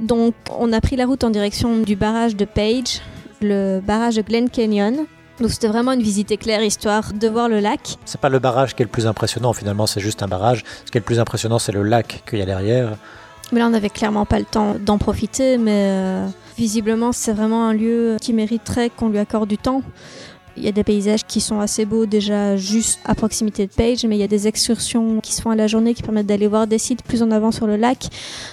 Donc 0.00 0.34
on 0.58 0.72
a 0.72 0.80
pris 0.80 0.96
la 0.96 1.06
route 1.06 1.22
en 1.22 1.30
direction 1.30 1.78
du 1.78 1.94
barrage 1.94 2.34
de 2.34 2.44
Page, 2.44 3.00
le 3.40 3.80
barrage 3.80 4.16
de 4.16 4.22
Glen 4.22 4.50
Canyon. 4.50 5.06
Donc 5.40 5.50
c'était 5.50 5.68
vraiment 5.68 5.92
une 5.92 6.02
visite 6.02 6.32
éclair 6.32 6.62
histoire 6.62 7.12
de 7.12 7.28
voir 7.28 7.48
le 7.48 7.60
lac. 7.60 7.96
C'est 8.04 8.20
pas 8.20 8.28
le 8.28 8.40
barrage 8.40 8.74
qui 8.74 8.82
est 8.82 8.86
le 8.86 8.90
plus 8.90 9.06
impressionnant, 9.06 9.52
finalement, 9.52 9.86
c'est 9.86 10.00
juste 10.00 10.22
un 10.22 10.28
barrage. 10.28 10.64
Ce 10.84 10.90
qui 10.90 10.98
est 10.98 11.00
le 11.00 11.04
plus 11.04 11.20
impressionnant, 11.20 11.60
c'est 11.60 11.72
le 11.72 11.82
lac 11.84 12.22
qu'il 12.28 12.40
y 12.40 12.42
a 12.42 12.46
derrière. 12.46 12.96
Mais 13.52 13.60
là 13.60 13.66
on 13.66 13.70
n'avait 13.70 13.90
clairement 13.90 14.26
pas 14.26 14.38
le 14.38 14.44
temps 14.44 14.76
d'en 14.78 14.98
profiter, 14.98 15.58
mais 15.58 15.88
euh, 15.90 16.26
visiblement 16.56 17.12
c'est 17.12 17.32
vraiment 17.32 17.66
un 17.66 17.72
lieu 17.72 18.16
qui 18.20 18.32
mériterait 18.32 18.90
qu'on 18.90 19.08
lui 19.08 19.18
accorde 19.18 19.48
du 19.48 19.58
temps. 19.58 19.82
Il 20.56 20.62
y 20.62 20.68
a 20.68 20.72
des 20.72 20.84
paysages 20.84 21.24
qui 21.24 21.40
sont 21.40 21.58
assez 21.58 21.84
beaux 21.84 22.06
déjà 22.06 22.56
juste 22.56 23.00
à 23.04 23.16
proximité 23.16 23.66
de 23.66 23.72
Page, 23.72 24.04
mais 24.06 24.16
il 24.16 24.20
y 24.20 24.24
a 24.24 24.28
des 24.28 24.46
excursions 24.46 25.20
qui 25.20 25.34
se 25.34 25.42
font 25.42 25.50
à 25.50 25.56
la 25.56 25.66
journée 25.66 25.94
qui 25.94 26.02
permettent 26.02 26.26
d'aller 26.26 26.46
voir 26.46 26.68
des 26.68 26.78
sites 26.78 27.02
plus 27.02 27.22
en 27.24 27.32
avant 27.32 27.50
sur 27.50 27.66
le 27.66 27.76
lac, 27.76 28.06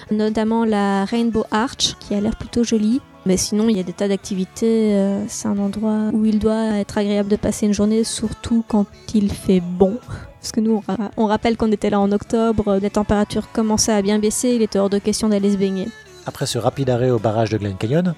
notamment 0.09 0.65
la 0.65 1.05
Rainbow 1.05 1.45
Arch 1.51 1.95
qui 1.99 2.15
a 2.15 2.21
l'air 2.21 2.35
plutôt 2.35 2.63
jolie. 2.63 3.01
Mais 3.27 3.37
sinon, 3.37 3.69
il 3.69 3.77
y 3.77 3.79
a 3.79 3.83
des 3.83 3.93
tas 3.93 4.07
d'activités. 4.07 4.95
euh, 4.95 5.23
c'est 5.27 5.47
un 5.47 5.59
endroit 5.59 6.09
où 6.11 6.25
il 6.25 6.39
doit 6.39 6.77
être 6.79 6.97
agréable 6.97 7.29
de 7.29 7.35
passer 7.35 7.67
une 7.67 7.73
journée, 7.73 8.03
surtout 8.03 8.63
quand 8.67 8.87
il 9.13 9.31
fait 9.31 9.61
bon. 9.61 9.99
Parce 10.41 10.51
que 10.51 10.59
nous, 10.59 10.81
on, 10.87 10.91
ra- 10.91 11.11
on 11.17 11.25
rappelle 11.27 11.55
qu'on 11.55 11.71
était 11.71 11.89
là 11.91 11.99
en 11.99 12.11
octobre, 12.11 12.77
les 12.81 12.89
températures 12.89 13.51
commençaient 13.51 13.93
à 13.93 14.01
bien 14.01 14.17
baisser, 14.19 14.49
il 14.49 14.61
était 14.63 14.79
hors 14.79 14.89
de 14.89 14.97
question 14.97 15.29
d'aller 15.29 15.51
se 15.51 15.57
baigner. 15.57 15.87
après 16.25 16.45
ce 16.47 16.57
rapide 16.57 16.89
arrêt 16.89 17.11
au 17.11 17.19
barrage 17.19 17.49
de 17.51 17.57
Glen 17.57 17.75
Canyon, 17.77 18.15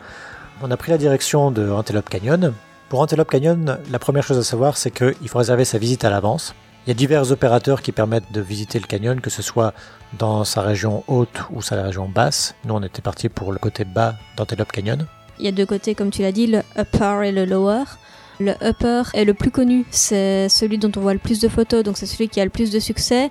on 0.61 0.71
a 0.71 0.77
pris 0.77 0.91
la 0.91 0.97
direction 0.97 1.51
de 1.51 1.69
Antelope 1.69 2.09
Canyon. 2.09 2.53
Pour 2.89 3.01
Antelope 3.01 3.29
Canyon, 3.29 3.77
la 3.91 3.99
première 3.99 4.23
chose 4.23 4.37
à 4.37 4.43
savoir, 4.43 4.77
c'est 4.77 4.91
qu'il 4.91 5.27
faut 5.27 5.39
réserver 5.39 5.65
sa 5.65 5.77
visite 5.77 6.05
à 6.05 6.09
l'avance. 6.09 6.53
Il 6.85 6.89
y 6.89 6.91
a 6.91 6.93
divers 6.95 7.31
opérateurs 7.31 7.81
qui 7.81 7.91
permettent 7.91 8.31
de 8.31 8.41
visiter 8.41 8.77
le 8.79 8.85
canyon, 8.87 9.19
que 9.21 9.29
ce 9.29 9.41
soit 9.41 9.73
dans 10.19 10.43
sa 10.43 10.61
région 10.61 11.03
haute 11.07 11.43
ou 11.51 11.61
sa 11.61 11.81
région 11.81 12.07
basse. 12.09 12.55
Nous, 12.65 12.73
on 12.73 12.83
était 12.83 13.01
parti 13.01 13.29
pour 13.29 13.51
le 13.51 13.57
côté 13.57 13.83
bas 13.85 14.15
d'Antelope 14.37 14.71
Canyon. 14.71 15.05
Il 15.39 15.45
y 15.45 15.47
a 15.47 15.51
deux 15.51 15.65
côtés, 15.65 15.95
comme 15.95 16.11
tu 16.11 16.21
l'as 16.21 16.31
dit, 16.33 16.45
le 16.47 16.61
upper 16.77 17.21
et 17.25 17.31
le 17.31 17.45
lower. 17.45 17.83
Le 18.39 18.53
upper 18.61 19.03
est 19.13 19.25
le 19.25 19.33
plus 19.33 19.51
connu, 19.51 19.85
c'est 19.91 20.49
celui 20.49 20.77
dont 20.77 20.91
on 20.95 21.01
voit 21.01 21.13
le 21.13 21.19
plus 21.19 21.39
de 21.39 21.47
photos, 21.47 21.83
donc 21.83 21.97
c'est 21.97 22.05
celui 22.05 22.29
qui 22.29 22.41
a 22.41 22.43
le 22.43 22.49
plus 22.49 22.71
de 22.71 22.79
succès. 22.79 23.29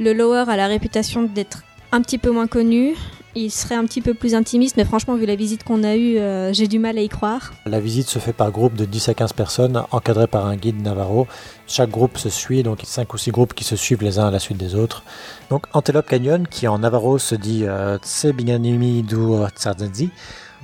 Le 0.00 0.12
lower 0.12 0.44
a 0.48 0.56
la 0.56 0.66
réputation 0.66 1.24
d'être 1.24 1.62
un 1.92 2.00
petit 2.00 2.18
peu 2.18 2.30
moins 2.30 2.46
connu. 2.46 2.96
Il 3.34 3.50
serait 3.50 3.76
un 3.76 3.86
petit 3.86 4.02
peu 4.02 4.12
plus 4.12 4.34
intimiste, 4.34 4.76
mais 4.76 4.84
franchement, 4.84 5.14
vu 5.16 5.24
la 5.24 5.36
visite 5.36 5.64
qu'on 5.64 5.84
a 5.84 5.96
eue, 5.96 6.18
euh, 6.18 6.52
j'ai 6.52 6.66
du 6.66 6.78
mal 6.78 6.98
à 6.98 7.00
y 7.00 7.08
croire. 7.08 7.52
La 7.64 7.80
visite 7.80 8.08
se 8.08 8.18
fait 8.18 8.34
par 8.34 8.50
groupe 8.50 8.74
de 8.74 8.84
10 8.84 9.08
à 9.08 9.14
15 9.14 9.32
personnes, 9.32 9.82
encadrées 9.90 10.26
par 10.26 10.44
un 10.46 10.56
guide 10.56 10.82
Navarro. 10.82 11.26
Chaque 11.66 11.90
groupe 11.90 12.18
se 12.18 12.28
suit, 12.28 12.62
donc 12.62 12.82
il 12.82 12.86
y 12.86 12.88
a 12.88 12.92
5 12.92 13.14
ou 13.14 13.16
6 13.16 13.30
groupes 13.30 13.54
qui 13.54 13.64
se 13.64 13.74
suivent 13.74 14.02
les 14.02 14.18
uns 14.18 14.26
à 14.26 14.30
la 14.30 14.38
suite 14.38 14.58
des 14.58 14.74
autres. 14.74 15.02
Donc 15.48 15.64
Antelope 15.72 16.06
Canyon, 16.06 16.46
qui 16.46 16.68
en 16.68 16.78
Navarro 16.78 17.18
se 17.18 17.34
dit 17.34 17.64
euh, 17.64 17.96
Tse 17.98 18.26
Binganimi 18.26 19.02
du 19.02 19.16
Tsarzazi. 19.56 20.10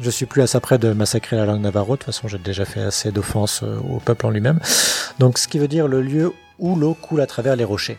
Je 0.01 0.11
suis 0.11 0.27
plus 0.27 0.47
ça 0.47 0.61
près 0.61 0.79
de 0.79 0.93
massacrer 0.93 1.37
la 1.37 1.45
langue 1.45 1.61
Navarro, 1.61 1.95
de 1.95 1.99
toute 1.99 2.07
façon 2.07 2.29
j'ai 2.29 2.39
déjà 2.39 2.65
fait 2.65 2.83
assez 2.83 3.11
d'offenses 3.11 3.63
euh, 3.65 3.79
au 3.91 3.99
peuple 3.99 4.27
en 4.27 4.31
lui-même. 4.31 4.61
Donc 5.19 5.39
ce 5.39 5.49
qui 5.49 5.59
veut 5.59 5.67
dire 5.67 5.89
le 5.89 6.03
lieu 6.03 6.33
où 6.61 6.77
l'eau 6.77 6.95
coule 6.95 7.21
à 7.21 7.27
travers 7.27 7.57
les 7.57 7.65
rochers. 7.65 7.99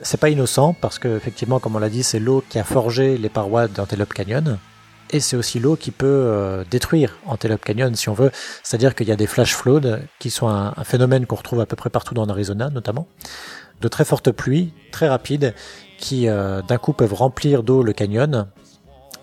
C'est 0.00 0.18
pas 0.18 0.30
innocent 0.30 0.74
parce 0.80 0.98
que 0.98 1.14
effectivement, 1.14 1.60
comme 1.60 1.76
on 1.76 1.78
l'a 1.78 1.90
dit, 1.90 2.02
c'est 2.02 2.18
l'eau 2.18 2.42
qui 2.48 2.58
a 2.58 2.64
forgé 2.64 3.18
les 3.18 3.28
parois 3.28 3.68
d'Antelope 3.68 4.14
Canyon. 4.14 4.58
Et 5.10 5.20
c'est 5.20 5.36
aussi 5.36 5.60
l'eau 5.60 5.76
qui 5.76 5.90
peut 5.90 6.06
euh, 6.06 6.64
détruire 6.70 7.16
Antelope 7.26 7.64
Canyon 7.64 7.94
si 7.94 8.08
on 8.08 8.14
veut. 8.14 8.30
C'est-à-dire 8.62 8.94
qu'il 8.94 9.06
y 9.08 9.12
a 9.12 9.16
des 9.16 9.26
flash 9.26 9.54
floods 9.54 9.98
qui 10.18 10.30
sont 10.30 10.48
un, 10.48 10.72
un 10.76 10.84
phénomène 10.84 11.26
qu'on 11.26 11.36
retrouve 11.36 11.60
à 11.60 11.66
peu 11.66 11.76
près 11.76 11.90
partout 11.90 12.14
dans 12.14 12.26
l'Arizona 12.26 12.70
notamment. 12.70 13.06
De 13.80 13.88
très 13.88 14.06
fortes 14.06 14.32
pluies, 14.32 14.72
très 14.90 15.08
rapides, 15.08 15.54
qui 15.98 16.28
euh, 16.28 16.62
d'un 16.62 16.78
coup 16.78 16.92
peuvent 16.92 17.14
remplir 17.14 17.62
d'eau 17.62 17.82
le 17.82 17.92
canyon. 17.92 18.46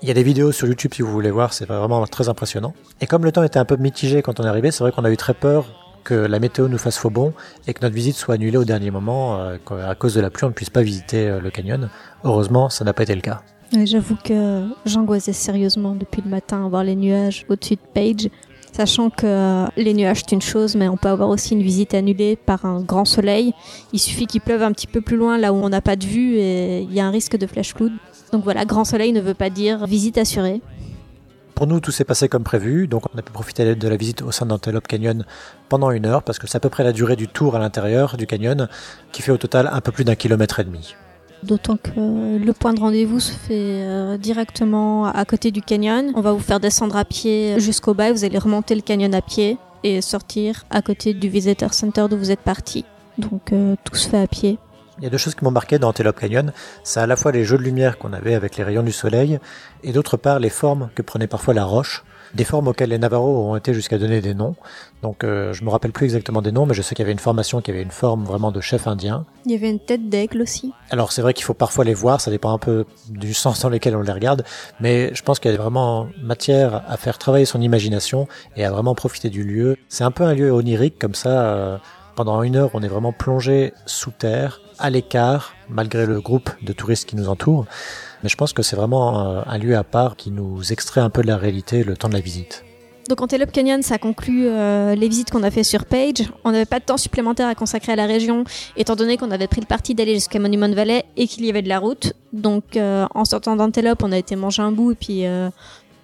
Il 0.04 0.08
y 0.08 0.12
a 0.12 0.14
des 0.14 0.24
vidéos 0.24 0.52
sur 0.52 0.68
YouTube 0.68 0.94
si 0.94 1.02
vous 1.02 1.10
voulez 1.10 1.32
voir, 1.32 1.54
c'est 1.54 1.64
vraiment 1.64 2.06
très 2.08 2.28
impressionnant. 2.28 2.74
Et 3.00 3.08
comme 3.08 3.24
le 3.24 3.32
temps 3.32 3.42
était 3.42 3.58
un 3.58 3.64
peu 3.64 3.78
mitigé 3.78 4.22
quand 4.22 4.42
on 4.42 4.44
est 4.44 4.50
arrivé, 4.50 4.70
c'est 4.70 4.84
vrai 4.84 4.92
qu'on 4.92 5.06
a 5.06 5.10
eu 5.10 5.16
très 5.16 5.34
peur 5.34 6.02
que 6.04 6.14
la 6.14 6.40
météo 6.40 6.68
nous 6.68 6.78
fasse 6.78 6.98
faux 6.98 7.10
bon 7.10 7.32
et 7.68 7.74
que 7.74 7.80
notre 7.82 7.96
visite 7.96 8.18
soit 8.18 8.36
annulée 8.36 8.58
au 8.58 8.66
dernier 8.66 8.92
moment, 8.92 9.40
euh, 9.40 9.56
qu'à 9.66 9.96
cause 9.96 10.14
de 10.14 10.20
la 10.20 10.30
pluie 10.30 10.44
on 10.44 10.50
ne 10.50 10.54
puisse 10.54 10.70
pas 10.70 10.82
visiter 10.82 11.30
euh, 11.30 11.40
le 11.40 11.50
canyon. 11.52 11.90
Heureusement, 12.26 12.68
ça 12.68 12.84
n'a 12.84 12.92
pas 12.92 13.04
été 13.04 13.16
le 13.16 13.22
cas. 13.22 13.44
J'avoue 13.86 14.18
que 14.22 14.68
j'angoissais 14.86 15.32
sérieusement 15.32 15.96
depuis 15.96 16.22
le 16.22 16.30
matin 16.30 16.66
à 16.66 16.68
voir 16.68 16.84
les 16.84 16.98
nuages 16.98 17.46
au-dessus 17.48 17.76
de 17.76 17.80
Page, 17.94 18.30
sachant 18.74 19.10
que 19.10 19.26
euh, 19.26 19.68
les 19.78 19.94
nuages 19.94 20.24
c'est 20.28 20.36
une 20.36 20.42
chose, 20.42 20.76
mais 20.76 20.90
on 20.90 20.98
peut 20.98 21.08
avoir 21.08 21.30
aussi 21.30 21.54
une 21.54 21.64
visite 21.64 21.94
annulée 21.94 22.36
par 22.36 22.66
un 22.66 22.82
grand 22.82 23.06
soleil. 23.06 23.54
Il 23.94 24.00
suffit 24.00 24.28
qu'il 24.28 24.42
pleuve 24.42 24.64
un 24.64 24.74
petit 24.74 24.88
peu 24.88 25.00
plus 25.00 25.16
loin, 25.16 25.38
là 25.38 25.54
où 25.54 25.56
on 25.56 25.70
n'a 25.70 25.80
pas 25.80 25.96
de 25.96 26.06
vue, 26.06 26.36
et 26.36 26.82
il 26.82 26.94
y 26.94 27.00
a 27.00 27.08
un 27.08 27.12
risque 27.12 27.38
de 27.38 27.48
flash 27.48 27.74
flood. 27.74 27.94
Donc 28.34 28.44
voilà, 28.44 28.66
grand 28.66 28.84
soleil 28.84 29.12
ne 29.12 29.22
veut 29.22 29.36
pas 29.36 29.52
dire 29.52 29.86
visite 29.86 30.18
assurée. 30.18 30.60
Pour 31.54 31.68
nous, 31.68 31.80
tout 31.80 31.92
s'est 31.92 32.04
passé 32.04 32.28
comme 32.28 32.44
prévu, 32.44 32.88
donc 32.88 33.04
on 33.14 33.20
a 33.20 33.22
pu 33.22 33.32
profiter 33.32 33.76
de 33.76 33.88
la 33.88 33.96
visite 33.96 34.24
au 34.24 34.32
sein 34.32 34.48
d'Antelope 34.48 34.88
Canyon 34.88 35.24
pendant 35.70 35.92
une 35.92 36.08
heure, 36.08 36.24
parce 36.24 36.40
que 36.40 36.48
c'est 36.48 36.58
à 36.58 36.60
peu 36.60 36.70
près 36.70 36.84
la 36.84 36.94
durée 36.94 37.16
du 37.16 37.28
tour 37.28 37.56
à 37.56 37.60
l'intérieur 37.60 38.18
du 38.18 38.26
canyon, 38.26 38.68
qui 39.12 39.22
fait 39.22 39.32
au 39.32 39.38
total 39.38 39.70
un 39.72 39.82
peu 39.82 39.92
plus 39.92 40.04
d'un 40.04 40.16
kilomètre 40.16 40.60
et 40.60 40.64
demi. 40.64 40.96
D'autant 41.44 41.78
que 41.78 42.40
le 42.44 42.54
point 42.54 42.74
de 42.74 42.80
rendez-vous 42.80 43.20
se 43.20 43.34
fait 43.34 43.84
euh, 43.84 44.18
directement 44.18 45.06
à 45.06 45.26
côté 45.26 45.52
du 45.52 45.62
canyon. 45.62 46.12
On 46.16 46.22
va 46.22 46.32
vous 46.32 46.40
faire 46.40 46.60
descendre 46.60 46.98
à 46.98 47.06
pied 47.06 47.60
jusqu'au 47.60 47.94
bas, 47.94 48.10
et 48.10 48.14
vous 48.14 48.26
allez 48.26 48.40
remonter 48.40 48.74
le 48.74 48.82
canyon 48.82 49.14
à 49.14 49.22
pied 49.22 49.60
et 49.84 50.02
sortir 50.02 50.66
à 50.72 50.82
côté 50.82 51.14
du 51.14 51.30
Visitor 51.30 51.76
Center 51.76 52.08
d'où 52.10 52.18
vous 52.18 52.32
êtes 52.32 52.40
parti. 52.40 52.84
Donc 53.20 53.54
euh, 53.54 53.76
tout 53.84 53.94
se 53.96 54.10
fait 54.10 54.22
à 54.22 54.26
pied. 54.26 54.58
Il 55.00 55.04
y 55.04 55.08
a 55.08 55.10
deux 55.10 55.18
choses 55.18 55.34
qui 55.36 55.44
m'ont 55.44 55.52
marqué 55.52 55.80
dans 55.80 55.90
Antelope 55.90 56.20
Canyon. 56.20 56.52
C'est 56.84 57.00
à 57.00 57.08
la 57.08 57.16
fois 57.16 57.32
les 57.32 57.44
jeux 57.46 57.58
de 57.58 57.64
lumière 57.64 57.98
qu'on 57.98 58.14
avait 58.14 58.36
avec 58.36 58.58
les 58.58 58.64
rayons 58.64 58.84
du 58.84 58.92
soleil, 58.92 59.40
et 59.84 59.92
d'autre 59.92 60.18
part 60.18 60.40
les 60.40 60.50
formes 60.50 60.90
que 60.96 61.02
prenait 61.02 61.28
parfois 61.28 61.54
la 61.54 61.66
roche. 61.66 62.04
Des 62.36 62.46
formes 62.46 62.68
auxquelles 62.68 62.90
les 62.90 62.98
Navarros 62.98 63.52
ont 63.52 63.56
été 63.56 63.76
jusqu'à 63.76 64.00
donner 64.00 64.20
des 64.20 64.34
noms. 64.34 64.56
Donc 65.04 65.24
euh, 65.24 65.54
je 65.54 65.64
me 65.64 65.70
rappelle 65.70 65.92
plus 65.92 66.06
exactement 66.06 66.42
des 66.42 66.52
noms, 66.52 66.66
mais 66.66 66.74
je 66.74 66.82
sais 66.82 66.96
qu'il 66.96 67.04
y 67.04 67.06
avait 67.06 67.12
une 67.12 67.20
formation 67.20 67.62
qui 67.62 67.70
avait 67.70 67.84
une 67.84 67.92
forme 67.92 68.24
vraiment 68.24 68.52
de 68.52 68.60
chef 68.60 68.88
indien. 68.88 69.26
Il 69.46 69.52
y 69.52 69.56
avait 69.56 69.70
une 69.70 69.80
tête 69.80 70.10
d'aigle 70.10 70.42
aussi. 70.42 70.74
Alors 70.90 71.12
c'est 71.12 71.22
vrai 71.22 71.36
qu'il 71.36 71.44
faut 71.44 71.54
parfois 71.54 71.86
les 71.86 71.94
voir, 71.94 72.22
ça 72.22 72.32
dépend 72.32 72.52
un 72.52 72.58
peu 72.58 72.86
du 73.10 73.34
sens 73.36 73.60
dans 73.62 73.70
lequel 73.70 73.96
on 73.96 74.02
les 74.02 74.12
regarde, 74.12 74.44
mais 74.80 75.14
je 75.14 75.22
pense 75.22 75.40
qu'il 75.40 75.52
y 75.52 75.54
a 75.54 75.58
vraiment 75.58 76.08
matière 76.24 76.84
à 76.88 76.98
faire 76.98 77.20
travailler 77.20 77.46
son 77.46 77.62
imagination 77.62 78.28
et 78.56 78.66
à 78.66 78.72
vraiment 78.72 78.96
profiter 78.96 79.30
du 79.30 79.44
lieu. 79.44 79.78
C'est 79.88 80.04
un 80.04 80.12
peu 80.12 80.24
un 80.24 80.34
lieu 80.34 80.52
onirique 80.52 80.98
comme 80.98 81.14
ça. 81.16 81.30
euh, 81.46 81.78
pendant 82.16 82.44
une 82.44 82.56
heure, 82.56 82.72
on 82.74 82.82
est 82.82 82.88
vraiment 82.88 83.12
plongé 83.12 83.74
sous 83.86 84.12
terre, 84.12 84.62
à 84.80 84.90
l'écart, 84.90 85.54
malgré 85.70 86.06
le 86.06 86.22
groupe 86.22 86.50
de 86.62 86.74
touristes 86.74 87.08
qui 87.08 87.16
nous 87.16 87.30
entourent. 87.30 87.66
Mais 88.24 88.30
je 88.30 88.36
pense 88.36 88.54
que 88.54 88.64
c'est 88.64 88.76
vraiment 88.76 89.44
un 89.46 89.58
lieu 89.58 89.76
à 89.76 89.84
part 89.84 90.16
qui 90.16 90.32
nous 90.32 90.72
extrait 90.72 91.02
un 91.02 91.10
peu 91.10 91.22
de 91.22 91.28
la 91.28 91.38
réalité 91.38 91.84
le 91.84 91.98
temps 91.98 92.10
de 92.10 92.14
la 92.14 92.22
visite. 92.22 92.64
Donc 93.10 93.22
Antelope 93.22 93.52
Canyon, 93.52 93.82
ça 93.82 93.98
conclut 93.98 94.48
euh, 94.48 94.96
les 94.96 95.10
visites 95.10 95.30
qu'on 95.30 95.44
a 95.44 95.52
fait 95.52 95.64
sur 95.64 95.86
Page. 95.86 96.24
On 96.46 96.52
n'avait 96.52 96.66
pas 96.66 96.80
de 96.80 96.86
temps 96.86 96.98
supplémentaire 96.98 97.50
à 97.50 97.56
consacrer 97.56 97.92
à 97.92 97.96
la 97.98 98.06
région, 98.06 98.46
étant 98.78 98.96
donné 98.96 99.18
qu'on 99.18 99.32
avait 99.32 99.48
pris 99.48 99.60
le 99.60 99.68
parti 99.68 99.94
d'aller 99.94 100.14
jusqu'à 100.14 100.40
Monument 100.40 100.72
Valley 100.72 101.04
et 101.18 101.28
qu'il 101.28 101.46
y 101.46 101.50
avait 101.50 101.62
de 101.62 101.68
la 101.68 101.80
route. 101.80 102.14
Donc 102.32 102.78
euh, 102.78 103.06
en 103.14 103.26
sortant 103.26 103.58
d'Antelope, 103.58 104.04
on 104.04 104.12
a 104.14 104.18
été 104.18 104.38
manger 104.38 104.62
un 104.62 104.72
bout 104.72 104.94
et 104.94 104.96
puis 104.96 105.26
euh, 105.26 105.50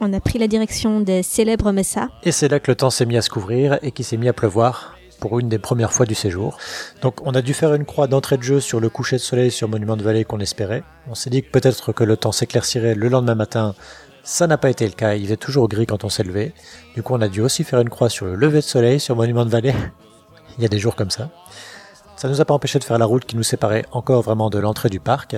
on 0.01 0.11
a 0.11 0.19
pris 0.19 0.39
la 0.39 0.47
direction 0.47 0.99
des 0.99 1.23
célèbres 1.23 1.71
Mesa. 1.71 2.09
Et 2.23 2.33
c'est 2.33 2.49
là 2.49 2.59
que 2.59 2.69
le 2.69 2.75
temps 2.75 2.89
s'est 2.89 3.05
mis 3.05 3.15
à 3.15 3.21
se 3.21 3.29
couvrir 3.29 3.79
et 3.81 3.91
qu'il 3.91 4.03
s'est 4.03 4.17
mis 4.17 4.27
à 4.27 4.33
pleuvoir 4.33 4.98
pour 5.19 5.39
une 5.39 5.49
des 5.49 5.59
premières 5.59 5.93
fois 5.93 6.05
du 6.05 6.15
séjour. 6.15 6.57
Donc 7.01 7.25
on 7.25 7.31
a 7.31 7.41
dû 7.41 7.53
faire 7.53 7.73
une 7.73 7.85
croix 7.85 8.07
d'entrée 8.07 8.37
de 8.37 8.43
jeu 8.43 8.59
sur 8.59 8.79
le 8.79 8.89
coucher 8.89 9.17
de 9.17 9.21
soleil 9.21 9.51
sur 9.51 9.67
Monument 9.67 9.97
de 9.97 10.03
Vallée 10.03 10.25
qu'on 10.25 10.39
espérait. 10.39 10.83
On 11.09 11.15
s'est 11.15 11.29
dit 11.29 11.43
que 11.43 11.51
peut-être 11.51 11.91
que 11.91 12.03
le 12.03 12.17
temps 12.17 12.31
s'éclaircirait 12.31 12.95
le 12.95 13.09
lendemain 13.09 13.35
matin. 13.35 13.75
Ça 14.23 14.47
n'a 14.47 14.57
pas 14.57 14.69
été 14.69 14.85
le 14.85 14.93
cas, 14.93 15.15
il 15.15 15.23
faisait 15.23 15.37
toujours 15.37 15.67
gris 15.67 15.85
quand 15.85 16.03
on 16.03 16.09
s'est 16.09 16.23
levé. 16.23 16.53
Du 16.95 17.03
coup 17.03 17.13
on 17.13 17.21
a 17.21 17.27
dû 17.27 17.41
aussi 17.41 17.63
faire 17.63 17.79
une 17.79 17.89
croix 17.89 18.09
sur 18.09 18.25
le 18.25 18.35
lever 18.35 18.59
de 18.59 18.63
soleil 18.63 18.99
sur 18.99 19.15
Monument 19.15 19.45
de 19.45 19.49
Vallée. 19.49 19.73
il 20.57 20.63
y 20.63 20.65
a 20.65 20.69
des 20.69 20.79
jours 20.79 20.95
comme 20.95 21.11
ça. 21.11 21.29
Ça 22.15 22.27
nous 22.27 22.41
a 22.41 22.45
pas 22.45 22.53
empêché 22.53 22.79
de 22.79 22.83
faire 22.83 22.97
la 22.97 23.05
route 23.05 23.25
qui 23.25 23.37
nous 23.37 23.43
séparait 23.43 23.85
encore 23.91 24.21
vraiment 24.21 24.49
de 24.49 24.59
l'entrée 24.59 24.89
du 24.89 24.99
parc. 24.99 25.37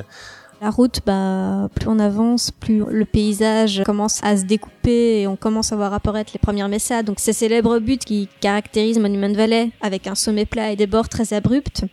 La 0.63 0.70
route, 0.70 1.00
bah, 1.08 1.70
plus 1.74 1.88
on 1.88 1.98
avance, 1.98 2.51
plus 2.51 2.84
le 2.88 3.06
paysage 3.06 3.82
commence 3.84 4.24
à 4.24 4.38
se 4.38 4.44
découper 4.44 5.22
et 5.22 5.27
on 5.27 5.36
commence 5.36 5.74
à 5.74 5.75
voir 5.75 5.91
apparaître 5.91 6.30
les 6.36 6.39
premières 6.39 6.70
messas. 6.70 7.01
Donc 7.01 7.20
ces 7.20 7.34
célèbres 7.34 7.80
buttes 7.80 8.06
qui 8.06 8.30
caractérisent 8.41 9.00
Monument 9.00 9.34
Valley, 9.34 9.72
avec 9.82 10.06
un 10.06 10.13
sommet 10.13 10.46
plat 10.46 10.70
et 10.70 10.75
des 10.75 10.86
bords 10.86 11.10
très 11.10 11.34
abrupts, 11.34 11.86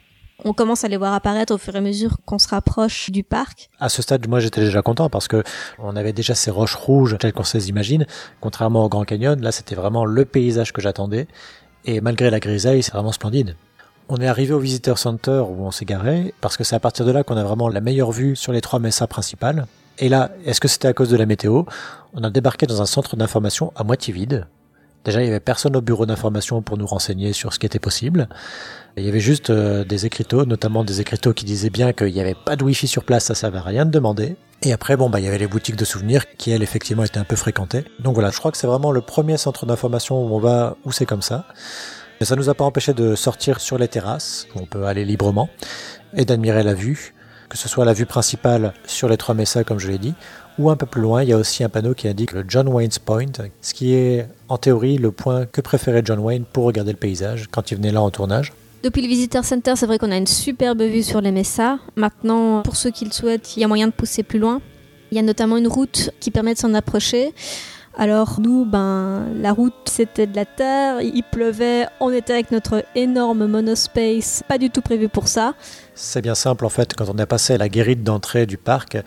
on 0.44 0.52
commence 0.52 0.84
à 0.84 0.88
les 0.88 0.98
voir 0.98 1.14
apparaître 1.14 1.54
au 1.54 1.56
fur 1.56 1.74
et 1.76 1.78
à 1.78 1.80
mesure 1.80 2.18
qu'on 2.26 2.38
se 2.38 2.48
rapproche 2.48 3.08
du 3.08 3.24
parc. 3.24 3.70
À 3.80 3.88
ce 3.88 4.02
stade, 4.02 4.28
moi 4.28 4.38
j'étais 4.38 4.60
déjà 4.60 4.82
content 4.82 5.08
parce 5.08 5.28
que 5.28 5.42
on 5.78 5.96
avait 5.96 6.12
déjà 6.12 6.34
ces 6.34 6.50
roches 6.50 6.74
rouges 6.74 7.16
telles 7.18 7.32
qu'on 7.32 7.44
se 7.44 7.56
les 7.56 7.70
imagine. 7.70 8.04
Contrairement 8.42 8.84
au 8.84 8.90
Grand 8.90 9.04
Canyon, 9.04 9.40
là 9.40 9.50
c'était 9.50 9.76
vraiment 9.76 10.04
le 10.04 10.26
paysage 10.26 10.74
que 10.74 10.82
j'attendais. 10.82 11.26
Et 11.86 12.02
malgré 12.02 12.28
la 12.28 12.38
grisaille, 12.38 12.82
c'est 12.82 12.92
vraiment 12.92 13.12
splendide. 13.12 13.56
On 14.10 14.16
est 14.16 14.26
arrivé 14.26 14.54
au 14.54 14.58
Visitor 14.58 14.98
Center 14.98 15.42
où 15.46 15.66
on 15.66 15.70
s'est 15.70 15.84
garé 15.84 16.32
parce 16.40 16.56
que 16.56 16.64
c'est 16.64 16.74
à 16.74 16.80
partir 16.80 17.04
de 17.04 17.12
là 17.12 17.24
qu'on 17.24 17.36
a 17.36 17.44
vraiment 17.44 17.68
la 17.68 17.82
meilleure 17.82 18.10
vue 18.10 18.36
sur 18.36 18.52
les 18.52 18.62
trois 18.62 18.78
messas 18.78 19.06
principales. 19.06 19.66
Et 19.98 20.08
là, 20.08 20.30
est-ce 20.46 20.60
que 20.60 20.68
c'était 20.68 20.88
à 20.88 20.94
cause 20.94 21.10
de 21.10 21.16
la 21.16 21.26
météo? 21.26 21.64
On 22.14 22.24
a 22.24 22.30
débarqué 22.30 22.66
dans 22.66 22.80
un 22.80 22.86
centre 22.86 23.16
d'information 23.16 23.70
à 23.76 23.84
moitié 23.84 24.14
vide. 24.14 24.46
Déjà, 25.04 25.22
il 25.22 25.26
y 25.26 25.28
avait 25.28 25.40
personne 25.40 25.76
au 25.76 25.82
bureau 25.82 26.06
d'information 26.06 26.62
pour 26.62 26.78
nous 26.78 26.86
renseigner 26.86 27.34
sur 27.34 27.52
ce 27.52 27.58
qui 27.58 27.66
était 27.66 27.78
possible. 27.78 28.28
Il 28.96 29.04
y 29.04 29.08
avait 29.08 29.20
juste 29.20 29.50
euh, 29.50 29.84
des 29.84 30.06
écriteaux, 30.06 30.44
notamment 30.46 30.84
des 30.84 31.00
écriteaux 31.00 31.34
qui 31.34 31.44
disaient 31.44 31.70
bien 31.70 31.92
qu'il 31.92 32.12
n'y 32.12 32.20
avait 32.20 32.34
pas 32.34 32.56
de 32.56 32.64
wifi 32.64 32.88
sur 32.88 33.04
place, 33.04 33.24
ça 33.24 33.34
servait 33.34 33.58
à 33.58 33.62
rien 33.62 33.84
de 33.84 33.90
demander. 33.90 34.36
Et 34.62 34.72
après, 34.72 34.96
bon, 34.96 35.08
bah, 35.08 35.20
il 35.20 35.24
y 35.24 35.28
avait 35.28 35.38
les 35.38 35.46
boutiques 35.46 35.76
de 35.76 35.84
souvenirs 35.84 36.24
qui, 36.36 36.50
elles, 36.50 36.62
effectivement, 36.62 37.04
étaient 37.04 37.18
un 37.18 37.24
peu 37.24 37.36
fréquentées. 37.36 37.84
Donc 38.00 38.14
voilà, 38.14 38.30
je 38.30 38.38
crois 38.38 38.50
que 38.50 38.58
c'est 38.58 38.66
vraiment 38.66 38.90
le 38.90 39.00
premier 39.00 39.36
centre 39.36 39.66
d'information 39.66 40.20
où 40.24 40.34
on 40.34 40.40
va, 40.40 40.76
où 40.84 40.92
c'est 40.92 41.06
comme 41.06 41.22
ça. 41.22 41.44
Mais 42.20 42.26
ça 42.26 42.36
nous 42.36 42.48
a 42.48 42.54
pas 42.54 42.64
empêché 42.64 42.94
de 42.94 43.14
sortir 43.14 43.60
sur 43.60 43.78
les 43.78 43.88
terrasses, 43.88 44.46
où 44.54 44.60
on 44.60 44.66
peut 44.66 44.84
aller 44.84 45.04
librement, 45.04 45.48
et 46.16 46.24
d'admirer 46.24 46.62
la 46.62 46.74
vue, 46.74 47.14
que 47.48 47.56
ce 47.56 47.68
soit 47.68 47.84
la 47.84 47.92
vue 47.92 48.06
principale 48.06 48.74
sur 48.86 49.08
les 49.08 49.16
trois 49.16 49.34
messas, 49.34 49.64
comme 49.64 49.78
je 49.78 49.88
l'ai 49.88 49.98
dit, 49.98 50.14
ou 50.58 50.70
un 50.70 50.76
peu 50.76 50.86
plus 50.86 51.00
loin, 51.00 51.22
il 51.22 51.28
y 51.28 51.32
a 51.32 51.36
aussi 51.36 51.62
un 51.62 51.68
panneau 51.68 51.94
qui 51.94 52.08
indique 52.08 52.32
le 52.32 52.44
John 52.46 52.66
Wayne's 52.68 52.98
Point, 52.98 53.32
ce 53.60 53.74
qui 53.74 53.94
est 53.94 54.28
en 54.48 54.58
théorie 54.58 54.98
le 54.98 55.12
point 55.12 55.46
que 55.46 55.60
préférait 55.60 56.02
John 56.04 56.18
Wayne 56.18 56.44
pour 56.52 56.64
regarder 56.64 56.90
le 56.90 56.98
paysage 56.98 57.46
quand 57.50 57.70
il 57.70 57.76
venait 57.76 57.92
là 57.92 58.02
en 58.02 58.10
tournage. 58.10 58.52
Depuis 58.82 59.02
le 59.02 59.08
Visitor 59.08 59.44
Center, 59.44 59.74
c'est 59.76 59.86
vrai 59.86 59.98
qu'on 59.98 60.10
a 60.12 60.16
une 60.16 60.26
superbe 60.26 60.82
vue 60.82 61.02
sur 61.02 61.20
les 61.20 61.32
messas. 61.32 61.78
Maintenant, 61.96 62.62
pour 62.62 62.76
ceux 62.76 62.90
qui 62.90 63.04
le 63.04 63.10
souhaitent, 63.10 63.56
il 63.56 63.60
y 63.60 63.64
a 63.64 63.68
moyen 63.68 63.88
de 63.88 63.92
pousser 63.92 64.22
plus 64.22 64.38
loin. 64.38 64.60
Il 65.10 65.16
y 65.16 65.18
a 65.18 65.22
notamment 65.22 65.56
une 65.56 65.66
route 65.66 66.10
qui 66.20 66.30
permet 66.30 66.54
de 66.54 66.58
s'en 66.58 66.74
approcher. 66.74 67.32
Alors 68.00 68.38
nous, 68.40 68.64
ben, 68.64 69.26
la 69.34 69.52
route 69.52 69.74
c'était 69.86 70.28
de 70.28 70.36
la 70.36 70.44
terre, 70.44 71.02
il 71.02 71.24
pleuvait, 71.24 71.86
on 71.98 72.12
était 72.12 72.32
avec 72.32 72.52
notre 72.52 72.84
énorme 72.94 73.46
monospace, 73.46 74.44
pas 74.46 74.56
du 74.56 74.70
tout 74.70 74.82
prévu 74.82 75.08
pour 75.08 75.26
ça. 75.26 75.54
C'est 75.96 76.22
bien 76.22 76.36
simple 76.36 76.64
en 76.64 76.68
fait, 76.68 76.94
quand 76.94 77.06
on 77.12 77.18
a 77.18 77.26
passé 77.26 77.58
la 77.58 77.68
guérite 77.68 78.04
d'entrée 78.04 78.46
du 78.46 78.56
parc, 78.56 78.98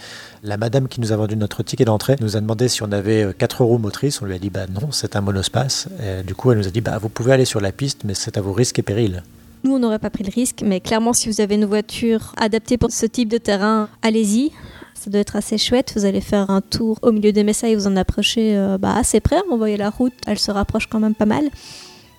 la 0.43 0.57
madame 0.57 0.89
qui 0.89 0.99
nous 0.99 1.13
a 1.13 1.15
vendu 1.15 1.37
notre 1.37 1.63
ticket 1.63 1.85
d'entrée 1.85 2.17
nous 2.19 2.35
a 2.35 2.41
demandé 2.41 2.67
si 2.67 2.83
on 2.83 2.91
avait 2.91 3.23
euh, 3.23 3.31
quatre 3.31 3.63
roues 3.63 3.77
motrices, 3.77 4.21
on 4.21 4.25
lui 4.25 4.35
a 4.35 4.39
dit 4.39 4.49
bah 4.49 4.67
non, 4.67 4.91
c'est 4.91 5.15
un 5.15 5.21
monospace. 5.21 5.87
Et 6.03 6.23
du 6.23 6.35
coup 6.35 6.51
elle 6.51 6.57
nous 6.57 6.67
a 6.67 6.71
dit 6.71 6.81
bah 6.81 6.97
vous 6.97 7.07
pouvez 7.07 7.31
aller 7.31 7.45
sur 7.45 7.61
la 7.61 7.71
piste 7.71 8.03
mais 8.03 8.13
c'est 8.13 8.37
à 8.37 8.41
vos 8.41 8.51
risques 8.51 8.79
et 8.79 8.83
périls. 8.83 9.23
Nous, 9.63 9.73
on 9.73 9.79
n'aurait 9.79 9.99
pas 9.99 10.09
pris 10.09 10.23
le 10.23 10.31
risque, 10.33 10.63
mais 10.65 10.79
clairement, 10.79 11.13
si 11.13 11.29
vous 11.29 11.39
avez 11.39 11.53
une 11.53 11.65
voiture 11.65 12.33
adaptée 12.35 12.79
pour 12.79 12.89
ce 12.89 13.05
type 13.05 13.29
de 13.29 13.37
terrain, 13.37 13.89
allez-y. 14.01 14.51
Ça 15.01 15.09
doit 15.09 15.21
être 15.21 15.35
assez 15.35 15.57
chouette. 15.57 15.93
Vous 15.95 16.05
allez 16.05 16.21
faire 16.21 16.51
un 16.51 16.61
tour 16.61 16.99
au 17.01 17.11
milieu 17.11 17.31
des 17.31 17.43
Messas 17.43 17.69
et 17.69 17.75
vous 17.75 17.87
en 17.87 17.95
approchez 17.97 18.55
euh, 18.55 18.77
bah, 18.77 18.95
assez 18.95 19.19
près. 19.19 19.41
On 19.49 19.57
voyait 19.57 19.75
la 19.75 19.89
route, 19.89 20.13
elle 20.27 20.37
se 20.37 20.51
rapproche 20.51 20.85
quand 20.85 20.99
même 20.99 21.15
pas 21.15 21.25
mal. 21.25 21.45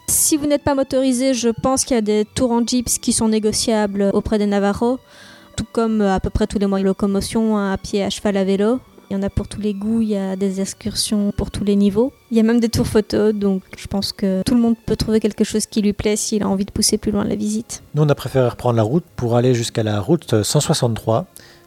Si 0.08 0.36
vous 0.36 0.48
n'êtes 0.48 0.64
pas 0.64 0.74
motorisé, 0.74 1.32
je 1.32 1.50
pense 1.50 1.84
qu'il 1.84 1.94
y 1.94 1.98
a 1.98 2.02
des 2.02 2.24
tours 2.34 2.50
en 2.50 2.66
jeeps 2.66 2.98
qui 2.98 3.12
sont 3.12 3.28
négociables 3.28 4.10
auprès 4.14 4.36
des 4.36 4.46
Navarro, 4.46 4.98
tout 5.56 5.64
comme 5.70 6.00
euh, 6.00 6.12
à 6.12 6.18
peu 6.18 6.28
près 6.28 6.48
tous 6.48 6.58
les 6.58 6.66
moyens 6.66 6.86
de 6.86 6.88
locomotion, 6.88 7.56
hein, 7.56 7.72
à 7.72 7.78
pied, 7.78 8.02
à 8.02 8.10
cheval, 8.10 8.36
à 8.36 8.42
vélo. 8.42 8.80
Il 9.10 9.12
y 9.12 9.16
en 9.16 9.22
a 9.22 9.30
pour 9.30 9.46
tous 9.46 9.60
les 9.60 9.74
goûts, 9.74 10.00
il 10.00 10.08
y 10.08 10.16
a 10.16 10.34
des 10.34 10.60
excursions 10.60 11.32
pour 11.36 11.52
tous 11.52 11.62
les 11.62 11.76
niveaux. 11.76 12.12
Il 12.32 12.36
y 12.36 12.40
a 12.40 12.42
même 12.42 12.58
des 12.58 12.68
tours 12.68 12.88
photos, 12.88 13.32
donc 13.32 13.62
je 13.78 13.86
pense 13.86 14.10
que 14.10 14.42
tout 14.42 14.56
le 14.56 14.60
monde 14.60 14.74
peut 14.86 14.96
trouver 14.96 15.20
quelque 15.20 15.44
chose 15.44 15.66
qui 15.66 15.82
lui 15.82 15.92
plaît 15.92 16.16
s'il 16.16 16.42
a 16.42 16.48
envie 16.48 16.64
de 16.64 16.72
pousser 16.72 16.98
plus 16.98 17.12
loin 17.12 17.22
la 17.22 17.36
visite. 17.36 17.84
Nous 17.94 18.02
on 18.02 18.08
a 18.08 18.14
préféré 18.16 18.48
reprendre 18.48 18.76
la 18.76 18.82
route 18.82 19.04
pour 19.14 19.36
aller 19.36 19.54
jusqu'à 19.54 19.84
la 19.84 20.00
route 20.00 20.42
163 20.42 21.26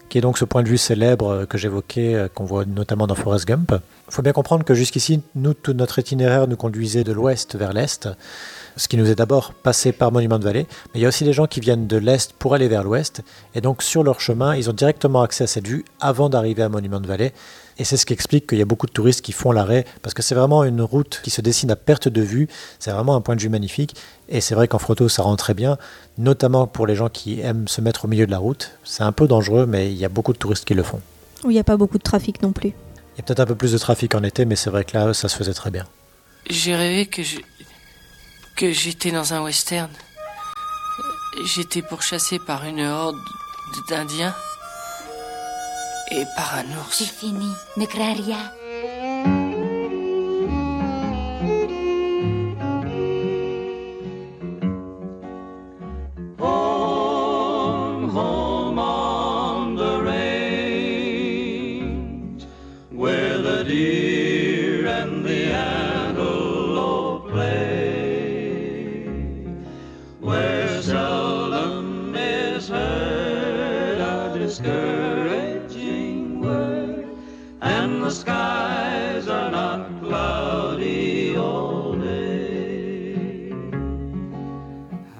qui 0.09 0.17
est 0.17 0.21
donc 0.21 0.37
ce 0.37 0.45
point 0.45 0.63
de 0.63 0.69
vue 0.69 0.77
célèbre 0.77 1.29
euh, 1.29 1.45
que 1.45 1.57
j'évoquais, 1.57 2.15
euh, 2.15 2.27
qu'on 2.27 2.45
voit 2.45 2.65
notamment 2.65 3.07
dans 3.07 3.15
Forrest 3.15 3.47
Gump. 3.47 3.73
Il 4.07 4.13
faut 4.13 4.21
bien 4.21 4.33
comprendre 4.33 4.63
que 4.63 4.73
jusqu'ici, 4.73 5.21
nous, 5.35 5.53
tout 5.53 5.73
notre 5.73 5.99
itinéraire 5.99 6.47
nous 6.47 6.55
conduisait 6.55 7.03
de 7.03 7.11
l'ouest 7.11 7.55
vers 7.55 7.73
l'est, 7.73 8.07
ce 8.77 8.87
qui 8.87 8.97
nous 8.97 9.09
est 9.09 9.15
d'abord 9.15 9.53
passé 9.53 9.91
par 9.91 10.11
Monument 10.11 10.39
de 10.39 10.43
Vallée, 10.43 10.67
mais 10.93 10.99
il 10.99 11.01
y 11.01 11.05
a 11.05 11.07
aussi 11.07 11.23
des 11.23 11.33
gens 11.33 11.47
qui 11.47 11.59
viennent 11.59 11.87
de 11.87 11.97
l'est 11.97 12.33
pour 12.33 12.53
aller 12.53 12.67
vers 12.67 12.83
l'ouest, 12.83 13.21
et 13.53 13.61
donc 13.61 13.83
sur 13.83 14.03
leur 14.03 14.19
chemin, 14.19 14.55
ils 14.55 14.69
ont 14.69 14.73
directement 14.73 15.21
accès 15.21 15.45
à 15.45 15.47
cette 15.47 15.67
vue 15.67 15.85
avant 15.99 16.29
d'arriver 16.29 16.63
à 16.63 16.69
Monument 16.69 16.99
de 16.99 17.07
Vallée, 17.07 17.33
et 17.77 17.83
c'est 17.83 17.97
ce 17.97 18.05
qui 18.05 18.13
explique 18.13 18.47
qu'il 18.47 18.57
y 18.57 18.61
a 18.61 18.65
beaucoup 18.65 18.85
de 18.85 18.91
touristes 18.91 19.21
qui 19.21 19.31
font 19.31 19.51
l'arrêt, 19.51 19.85
parce 20.01 20.13
que 20.13 20.21
c'est 20.21 20.35
vraiment 20.35 20.63
une 20.63 20.81
route 20.81 21.19
qui 21.23 21.29
se 21.29 21.41
dessine 21.41 21.71
à 21.71 21.75
perte 21.75 22.07
de 22.07 22.21
vue, 22.21 22.47
c'est 22.79 22.91
vraiment 22.91 23.15
un 23.15 23.21
point 23.21 23.35
de 23.35 23.41
vue 23.41 23.49
magnifique, 23.49 23.95
et 24.29 24.41
c'est 24.41 24.55
vrai 24.55 24.67
qu'en 24.67 24.79
photo 24.79 25.09
ça 25.09 25.23
rend 25.23 25.35
très 25.35 25.53
bien, 25.53 25.77
notamment 26.17 26.67
pour 26.67 26.87
les 26.87 26.95
gens 26.95 27.09
qui 27.09 27.41
aiment 27.41 27.67
se 27.67 27.81
mettre 27.81 28.05
au 28.05 28.07
milieu 28.07 28.25
de 28.25 28.31
la 28.31 28.37
route. 28.37 28.71
C'est 28.83 29.03
un 29.03 29.11
peu 29.11 29.27
dangereux, 29.27 29.65
mais 29.65 29.91
il 29.91 29.97
y 29.97 30.05
a 30.05 30.09
beaucoup 30.09 30.33
de 30.33 30.37
touristes 30.37 30.65
qui 30.65 30.73
le 30.73 30.83
font. 30.83 31.01
Il 31.43 31.49
n'y 31.49 31.59
a 31.59 31.63
pas 31.63 31.77
beaucoup 31.77 31.97
de 31.97 32.03
trafic 32.03 32.41
non 32.41 32.51
plus. 32.51 32.69
Il 32.69 33.17
y 33.17 33.21
a 33.21 33.23
peut-être 33.23 33.39
un 33.39 33.45
peu 33.45 33.55
plus 33.55 33.71
de 33.71 33.77
trafic 33.77 34.15
en 34.15 34.23
été, 34.23 34.45
mais 34.45 34.55
c'est 34.55 34.69
vrai 34.69 34.83
que 34.83 34.97
là, 34.97 35.13
ça 35.13 35.27
se 35.29 35.35
faisait 35.35 35.53
très 35.53 35.71
bien. 35.71 35.85
J'ai 36.49 36.75
rêvé 36.75 37.05
que 37.05 37.23
je... 37.23 37.37
que 38.55 38.71
j'étais 38.71 39.11
dans 39.11 39.33
un 39.33 39.41
western. 39.41 39.91
J'étais 41.55 41.81
pourchassé 41.81 42.39
par 42.39 42.63
une 42.63 42.81
horde 42.81 43.17
d'Indiens 43.89 44.33
et 46.11 46.23
par 46.35 46.55
un 46.55 46.63
C'est 46.91 47.03
ours. 47.03 47.11
fini, 47.11 47.51
ne 47.77 47.85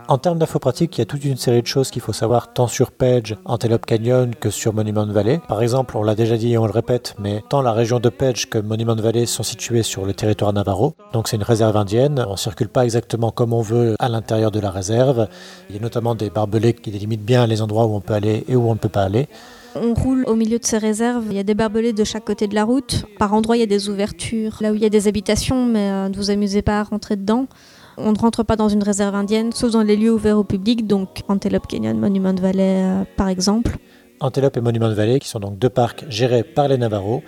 En 0.07 0.19
termes 0.19 0.37
d'infos 0.37 0.59
pratiques, 0.59 0.97
il 0.97 1.01
y 1.01 1.01
a 1.01 1.05
toute 1.05 1.25
une 1.25 1.35
série 1.35 1.63
de 1.63 1.67
choses 1.67 1.89
qu'il 1.89 2.01
faut 2.01 2.13
savoir 2.13 2.53
tant 2.53 2.67
sur 2.67 2.91
Page, 2.91 3.35
Antelope 3.43 3.87
Canyon 3.87 4.35
que 4.35 4.51
sur 4.51 4.71
Monument 4.71 5.07
Valley. 5.07 5.41
Par 5.47 5.63
exemple, 5.63 5.97
on 5.97 6.03
l'a 6.03 6.13
déjà 6.13 6.37
dit 6.37 6.53
et 6.53 6.59
on 6.59 6.67
le 6.67 6.71
répète, 6.71 7.15
mais 7.17 7.43
tant 7.49 7.63
la 7.63 7.71
région 7.71 7.99
de 7.99 8.09
Page 8.09 8.47
que 8.47 8.59
Monument 8.59 8.95
Valley 8.95 9.25
sont 9.25 9.41
situés 9.41 9.81
sur 9.81 10.05
le 10.05 10.13
territoire 10.13 10.53
Navarro. 10.53 10.93
Donc 11.11 11.27
c'est 11.27 11.37
une 11.37 11.43
réserve 11.43 11.75
indienne. 11.75 12.23
On 12.29 12.35
circule 12.35 12.69
pas 12.69 12.83
exactement 12.83 13.31
comme 13.31 13.51
on 13.51 13.61
veut 13.61 13.95
à 13.97 14.07
l'intérieur 14.07 14.51
de 14.51 14.59
la 14.59 14.69
réserve. 14.69 15.27
Il 15.69 15.75
y 15.75 15.79
a 15.79 15.81
notamment 15.81 16.13
des 16.13 16.29
barbelés 16.29 16.73
qui 16.73 16.91
délimitent 16.91 17.25
bien 17.25 17.47
les 17.47 17.63
endroits 17.63 17.87
où 17.87 17.95
on 17.95 18.01
peut 18.01 18.13
aller 18.13 18.45
et 18.47 18.55
où 18.55 18.69
on 18.69 18.75
ne 18.75 18.79
peut 18.79 18.89
pas 18.89 19.03
aller. 19.03 19.27
On 19.73 19.95
roule 19.95 20.23
au 20.27 20.35
milieu 20.35 20.59
de 20.59 20.65
ces 20.65 20.77
réserves, 20.77 21.25
il 21.31 21.35
y 21.35 21.39
a 21.39 21.43
des 21.43 21.55
barbelés 21.55 21.91
de 21.93 22.03
chaque 22.03 22.23
côté 22.25 22.47
de 22.47 22.55
la 22.55 22.63
route. 22.63 23.05
Par 23.17 23.33
endroits, 23.33 23.57
il 23.57 23.59
y 23.59 23.63
a 23.63 23.65
des 23.65 23.89
ouvertures, 23.89 24.57
là 24.61 24.71
où 24.71 24.75
il 24.75 24.81
y 24.81 24.85
a 24.85 24.89
des 24.89 25.09
habitations, 25.09 25.65
mais 25.65 25.89
euh, 25.89 26.09
ne 26.09 26.15
vous 26.15 26.29
amusez 26.29 26.61
pas 26.61 26.79
à 26.79 26.83
rentrer 26.83 27.17
dedans. 27.17 27.47
On 27.97 28.11
ne 28.11 28.17
rentre 28.17 28.43
pas 28.43 28.55
dans 28.55 28.69
une 28.69 28.83
réserve 28.83 29.15
indienne, 29.15 29.51
sauf 29.53 29.71
dans 29.71 29.81
les 29.81 29.95
lieux 29.95 30.11
ouverts 30.11 30.37
au 30.37 30.43
public, 30.43 30.85
donc 30.85 31.21
Antelope 31.27 31.67
Canyon, 31.67 31.97
Monument 31.97 32.33
Valley 32.33 32.83
euh, 32.83 33.03
par 33.15 33.29
exemple. 33.29 33.77
Antelope 34.19 34.57
et 34.57 34.61
Monument 34.61 34.93
Valley, 34.93 35.19
qui 35.19 35.27
sont 35.27 35.39
donc 35.39 35.57
deux 35.57 35.69
parcs 35.69 36.05
gérés 36.09 36.43
par 36.43 36.67
les 36.67 36.77
Navarros 36.77 37.23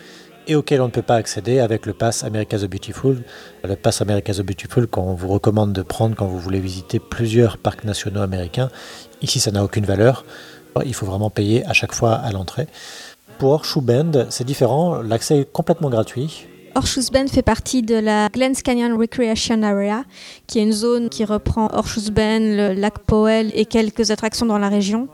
et 0.48 0.56
auxquels 0.56 0.82
on 0.82 0.86
ne 0.86 0.92
peut 0.92 1.02
pas 1.02 1.16
accéder 1.16 1.60
avec 1.60 1.86
le 1.86 1.94
pass 1.94 2.24
America 2.24 2.58
the 2.58 2.66
Beautiful. 2.66 3.24
Le 3.64 3.76
pass 3.76 4.02
America 4.02 4.34
the 4.34 4.42
Beautiful 4.42 4.88
qu'on 4.88 5.14
vous 5.14 5.28
recommande 5.28 5.74
de 5.74 5.82
prendre 5.82 6.16
quand 6.16 6.26
vous 6.26 6.40
voulez 6.40 6.60
visiter 6.60 7.00
plusieurs 7.00 7.58
parcs 7.58 7.84
nationaux 7.84 8.22
américains. 8.22 8.70
Ici, 9.22 9.40
ça 9.40 9.52
n'a 9.52 9.64
aucune 9.64 9.86
valeur. 9.86 10.26
Il 10.86 10.94
faut 10.94 11.06
vraiment 11.06 11.30
payer 11.30 11.66
à 11.66 11.74
chaque 11.74 11.94
fois 11.94 12.14
à 12.14 12.32
l'entrée. 12.32 12.68
Pour 13.40 13.64
Bend, 13.82 14.28
c'est 14.30 14.46
différent. 14.46 15.02
L'accès 15.02 15.40
est 15.40 15.52
complètement 15.52 15.90
gratuit. 15.90 16.48
Horseshoe 16.78 17.12
Bend 17.12 17.28
fait 17.28 17.42
partie 17.42 17.82
de 17.82 17.96
la 17.96 18.30
Glens 18.30 18.62
Canyon 18.64 18.94
Recreation 18.94 19.64
Area, 19.64 20.04
qui 20.46 20.60
est 20.60 20.62
une 20.62 20.72
zone 20.72 21.10
qui 21.10 21.26
reprend 21.26 21.70
Horseshoe 21.74 22.12
Bend, 22.12 22.40
le 22.40 22.74
lac 22.74 23.00
Powell 23.00 23.52
et 23.56 23.66
quelques 23.66 24.12
attractions 24.12 24.46
dans 24.46 24.60
la 24.60 24.70
région. 24.70 25.08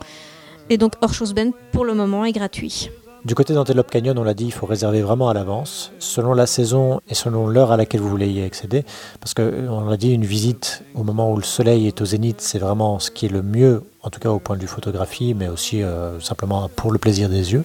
Et 0.70 0.78
donc 0.78 0.96
Horseshoe 1.00 1.34
Bend, 1.34 1.52
pour 1.72 1.86
le 1.86 1.94
moment, 1.94 2.26
est 2.26 2.34
gratuit. 2.34 2.90
Du 3.24 3.34
côté 3.34 3.54
d'Antelope 3.54 3.90
Canyon, 3.90 4.20
on 4.20 4.26
l'a 4.26 4.34
dit, 4.34 4.44
il 4.44 4.52
faut 4.52 4.66
réserver 4.66 5.02
vraiment 5.02 5.30
à 5.30 5.34
l'avance, 5.34 5.94
selon 6.00 6.34
la 6.34 6.48
saison 6.48 7.00
et 7.08 7.14
selon 7.14 7.48
l'heure 7.48 7.72
à 7.72 7.78
laquelle 7.78 8.02
vous 8.02 8.10
voulez 8.10 8.30
y 8.30 8.44
accéder. 8.44 8.84
Parce 9.22 9.34
que, 9.34 9.66
on 9.70 9.86
l'a 9.86 9.96
dit, 9.96 10.12
une 10.12 10.26
visite 10.26 10.84
au 10.96 11.04
moment 11.04 11.32
où 11.32 11.38
le 11.38 11.44
soleil 11.44 11.88
est 11.88 12.02
au 12.02 12.06
zénith, 12.06 12.42
c'est 12.42 12.60
vraiment 12.60 13.00
ce 13.00 13.10
qui 13.10 13.28
est 13.28 13.30
le 13.30 13.42
mieux, 13.42 13.84
en 14.02 14.10
tout 14.10 14.20
cas 14.20 14.32
au 14.32 14.40
point 14.40 14.58
de 14.58 14.62
vue 14.62 14.68
photographie, 14.68 15.34
mais 15.34 15.48
aussi 15.48 15.82
euh, 15.82 16.20
simplement 16.20 16.70
pour 16.76 16.92
le 16.92 17.00
plaisir 17.00 17.30
des 17.30 17.54
yeux. 17.54 17.64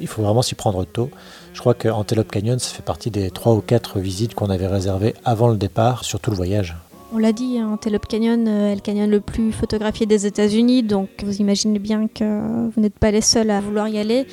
Il 0.00 0.08
faut 0.08 0.22
vraiment 0.22 0.42
s'y 0.42 0.56
prendre 0.56 0.84
tôt. 0.84 1.08
Je 1.52 1.60
crois 1.60 1.74
que 1.74 1.88
Antelope 1.88 2.30
Canyon, 2.30 2.58
ça 2.58 2.74
fait 2.74 2.82
partie 2.82 3.10
des 3.10 3.30
3 3.30 3.54
ou 3.54 3.60
4 3.60 4.00
visites 4.00 4.34
qu'on 4.34 4.50
avait 4.50 4.66
réservées 4.66 5.14
avant 5.24 5.48
le 5.48 5.56
départ, 5.56 6.04
sur 6.04 6.18
tout 6.18 6.30
le 6.30 6.36
voyage. 6.36 6.76
On 7.14 7.18
l'a 7.18 7.32
dit, 7.32 7.58
hein, 7.58 7.68
Antelope 7.74 8.06
Canyon 8.06 8.48
euh, 8.48 8.72
est 8.72 8.74
le 8.74 8.80
canyon 8.80 9.10
le 9.10 9.20
plus 9.20 9.52
photographié 9.52 10.06
des 10.06 10.24
États-Unis, 10.24 10.82
donc 10.82 11.10
vous 11.22 11.36
imaginez 11.36 11.78
bien 11.78 12.08
que 12.08 12.70
vous 12.70 12.80
n'êtes 12.80 12.98
pas 12.98 13.10
les 13.10 13.20
seuls 13.20 13.50
à 13.50 13.60
vouloir 13.60 13.86
y 13.88 13.98
aller. 13.98 14.26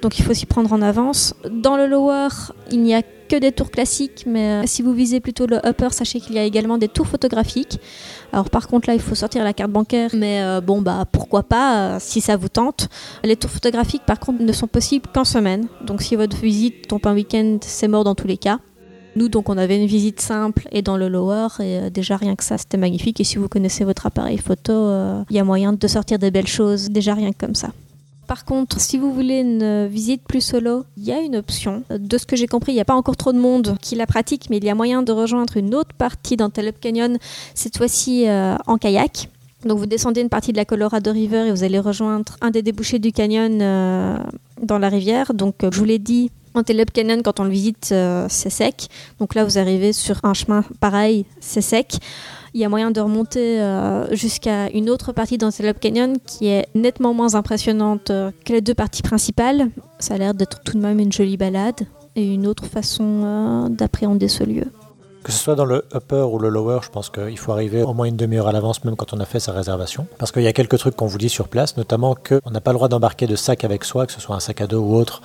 Donc 0.00 0.18
il 0.18 0.24
faut 0.24 0.32
s'y 0.32 0.46
prendre 0.46 0.72
en 0.72 0.82
avance. 0.82 1.34
Dans 1.50 1.76
le 1.76 1.86
lower, 1.86 2.28
il 2.70 2.82
n'y 2.82 2.94
a 2.94 3.02
que 3.02 3.36
des 3.36 3.52
tours 3.52 3.70
classiques, 3.70 4.24
mais 4.26 4.62
euh, 4.62 4.62
si 4.66 4.82
vous 4.82 4.92
visez 4.92 5.20
plutôt 5.20 5.46
le 5.46 5.58
upper, 5.66 5.88
sachez 5.90 6.20
qu'il 6.20 6.34
y 6.34 6.38
a 6.38 6.44
également 6.44 6.78
des 6.78 6.88
tours 6.88 7.06
photographiques. 7.06 7.80
Alors 8.32 8.50
par 8.50 8.68
contre 8.68 8.88
là, 8.88 8.94
il 8.94 9.00
faut 9.00 9.14
sortir 9.14 9.44
la 9.44 9.52
carte 9.52 9.70
bancaire, 9.70 10.10
mais 10.14 10.42
euh, 10.42 10.60
bon 10.60 10.80
bah 10.80 11.04
pourquoi 11.10 11.42
pas 11.42 11.76
euh, 11.76 11.96
si 12.00 12.20
ça 12.20 12.36
vous 12.36 12.48
tente. 12.48 12.88
Les 13.24 13.36
tours 13.36 13.50
photographiques 13.50 14.04
par 14.06 14.20
contre 14.20 14.42
ne 14.42 14.52
sont 14.52 14.68
possibles 14.68 15.08
qu'en 15.12 15.24
semaine. 15.24 15.66
Donc 15.84 16.02
si 16.02 16.16
votre 16.16 16.36
visite 16.36 16.88
tombe 16.88 17.06
un 17.06 17.14
week-end, 17.14 17.58
c'est 17.62 17.88
mort 17.88 18.04
dans 18.04 18.14
tous 18.14 18.26
les 18.26 18.38
cas. 18.38 18.58
Nous, 19.16 19.28
donc, 19.28 19.48
on 19.48 19.58
avait 19.58 19.76
une 19.76 19.88
visite 19.88 20.20
simple 20.20 20.68
et 20.70 20.82
dans 20.82 20.96
le 20.96 21.08
lower, 21.08 21.48
et 21.58 21.78
euh, 21.80 21.90
déjà 21.90 22.16
rien 22.16 22.36
que 22.36 22.44
ça, 22.44 22.58
c'était 22.58 22.76
magnifique. 22.76 23.20
Et 23.20 23.24
si 23.24 23.38
vous 23.38 23.48
connaissez 23.48 23.82
votre 23.82 24.06
appareil 24.06 24.38
photo, 24.38 24.72
il 25.28 25.34
y 25.34 25.40
a 25.40 25.44
moyen 25.44 25.72
de 25.72 25.88
sortir 25.88 26.20
des 26.20 26.30
belles 26.30 26.46
choses, 26.46 26.90
déjà 26.90 27.14
rien 27.14 27.32
que 27.32 27.44
comme 27.44 27.56
ça. 27.56 27.70
Par 28.30 28.44
contre, 28.44 28.80
si 28.80 28.96
vous 28.96 29.12
voulez 29.12 29.40
une 29.40 29.88
visite 29.88 30.22
plus 30.22 30.40
solo, 30.40 30.84
il 30.96 31.02
y 31.02 31.10
a 31.10 31.18
une 31.20 31.34
option. 31.34 31.82
De 31.90 32.16
ce 32.16 32.26
que 32.26 32.36
j'ai 32.36 32.46
compris, 32.46 32.70
il 32.70 32.76
n'y 32.76 32.80
a 32.80 32.84
pas 32.84 32.94
encore 32.94 33.16
trop 33.16 33.32
de 33.32 33.40
monde 33.40 33.76
qui 33.82 33.96
la 33.96 34.06
pratique, 34.06 34.50
mais 34.50 34.58
il 34.58 34.64
y 34.64 34.70
a 34.70 34.74
moyen 34.76 35.02
de 35.02 35.10
rejoindre 35.10 35.56
une 35.56 35.74
autre 35.74 35.96
partie 35.98 36.36
d'Antelope 36.36 36.78
Canyon, 36.80 37.18
cette 37.56 37.76
fois-ci 37.76 38.28
euh, 38.28 38.54
en 38.68 38.78
kayak. 38.78 39.28
Donc 39.64 39.78
vous 39.78 39.86
descendez 39.86 40.20
une 40.20 40.28
partie 40.28 40.52
de 40.52 40.58
la 40.58 40.64
Colorado 40.64 41.10
River 41.10 41.48
et 41.48 41.50
vous 41.50 41.64
allez 41.64 41.80
rejoindre 41.80 42.36
un 42.40 42.52
des 42.52 42.62
débouchés 42.62 43.00
du 43.00 43.10
canyon 43.10 43.58
euh, 43.60 44.16
dans 44.62 44.78
la 44.78 44.90
rivière. 44.90 45.34
Donc 45.34 45.64
euh, 45.64 45.70
je 45.72 45.80
vous 45.80 45.84
l'ai 45.84 45.98
dit, 45.98 46.30
Antelope 46.54 46.92
Canyon, 46.92 47.22
quand 47.24 47.40
on 47.40 47.44
le 47.44 47.50
visite, 47.50 47.92
c'est 48.28 48.50
sec. 48.50 48.86
Donc 49.18 49.34
là, 49.34 49.42
vous 49.44 49.58
arrivez 49.58 49.92
sur 49.92 50.20
un 50.22 50.34
chemin 50.34 50.62
pareil, 50.78 51.24
c'est 51.40 51.62
sec. 51.62 51.98
Il 52.52 52.60
y 52.60 52.64
a 52.64 52.68
moyen 52.68 52.90
de 52.90 53.00
remonter 53.00 53.60
euh, 53.60 54.14
jusqu'à 54.14 54.68
une 54.70 54.90
autre 54.90 55.12
partie 55.12 55.38
d'Antelope 55.38 55.78
Canyon 55.78 56.16
qui 56.26 56.48
est 56.48 56.66
nettement 56.74 57.14
moins 57.14 57.34
impressionnante 57.34 58.10
euh, 58.10 58.30
que 58.44 58.52
les 58.52 58.60
deux 58.60 58.74
parties 58.74 59.02
principales. 59.02 59.68
Ça 60.00 60.14
a 60.14 60.18
l'air 60.18 60.34
d'être 60.34 60.60
tout 60.62 60.76
de 60.76 60.82
même 60.82 60.98
une 60.98 61.12
jolie 61.12 61.36
balade. 61.36 61.86
et 62.16 62.26
une 62.26 62.48
autre 62.48 62.66
façon 62.66 63.22
euh, 63.24 63.68
d'appréhender 63.68 64.26
ce 64.28 64.42
lieu. 64.42 64.64
Que 65.22 65.32
ce 65.32 65.38
soit 65.38 65.54
dans 65.54 65.66
le 65.66 65.84
upper 65.94 66.26
ou 66.32 66.38
le 66.38 66.48
lower, 66.48 66.80
je 66.82 66.88
pense 66.88 67.10
qu'il 67.10 67.38
faut 67.38 67.52
arriver 67.52 67.82
au 67.82 67.92
moins 67.92 68.06
une 68.06 68.16
demi-heure 68.16 68.48
à 68.48 68.52
l'avance, 68.52 68.82
même 68.84 68.96
quand 68.96 69.12
on 69.12 69.20
a 69.20 69.26
fait 69.26 69.38
sa 69.38 69.52
réservation. 69.52 70.06
Parce 70.18 70.32
qu'il 70.32 70.42
y 70.42 70.46
a 70.46 70.52
quelques 70.52 70.78
trucs 70.78 70.96
qu'on 70.96 71.06
vous 71.06 71.18
dit 71.18 71.28
sur 71.28 71.46
place, 71.46 71.76
notamment 71.76 72.14
qu'on 72.14 72.50
n'a 72.50 72.60
pas 72.60 72.72
le 72.72 72.78
droit 72.78 72.88
d'embarquer 72.88 73.26
de 73.26 73.36
sac 73.36 73.62
avec 73.62 73.84
soi, 73.84 74.06
que 74.06 74.12
ce 74.12 74.20
soit 74.20 74.34
un 74.34 74.40
sac 74.40 74.62
à 74.62 74.66
dos 74.66 74.80
ou 74.80 74.96
autre, 74.96 75.20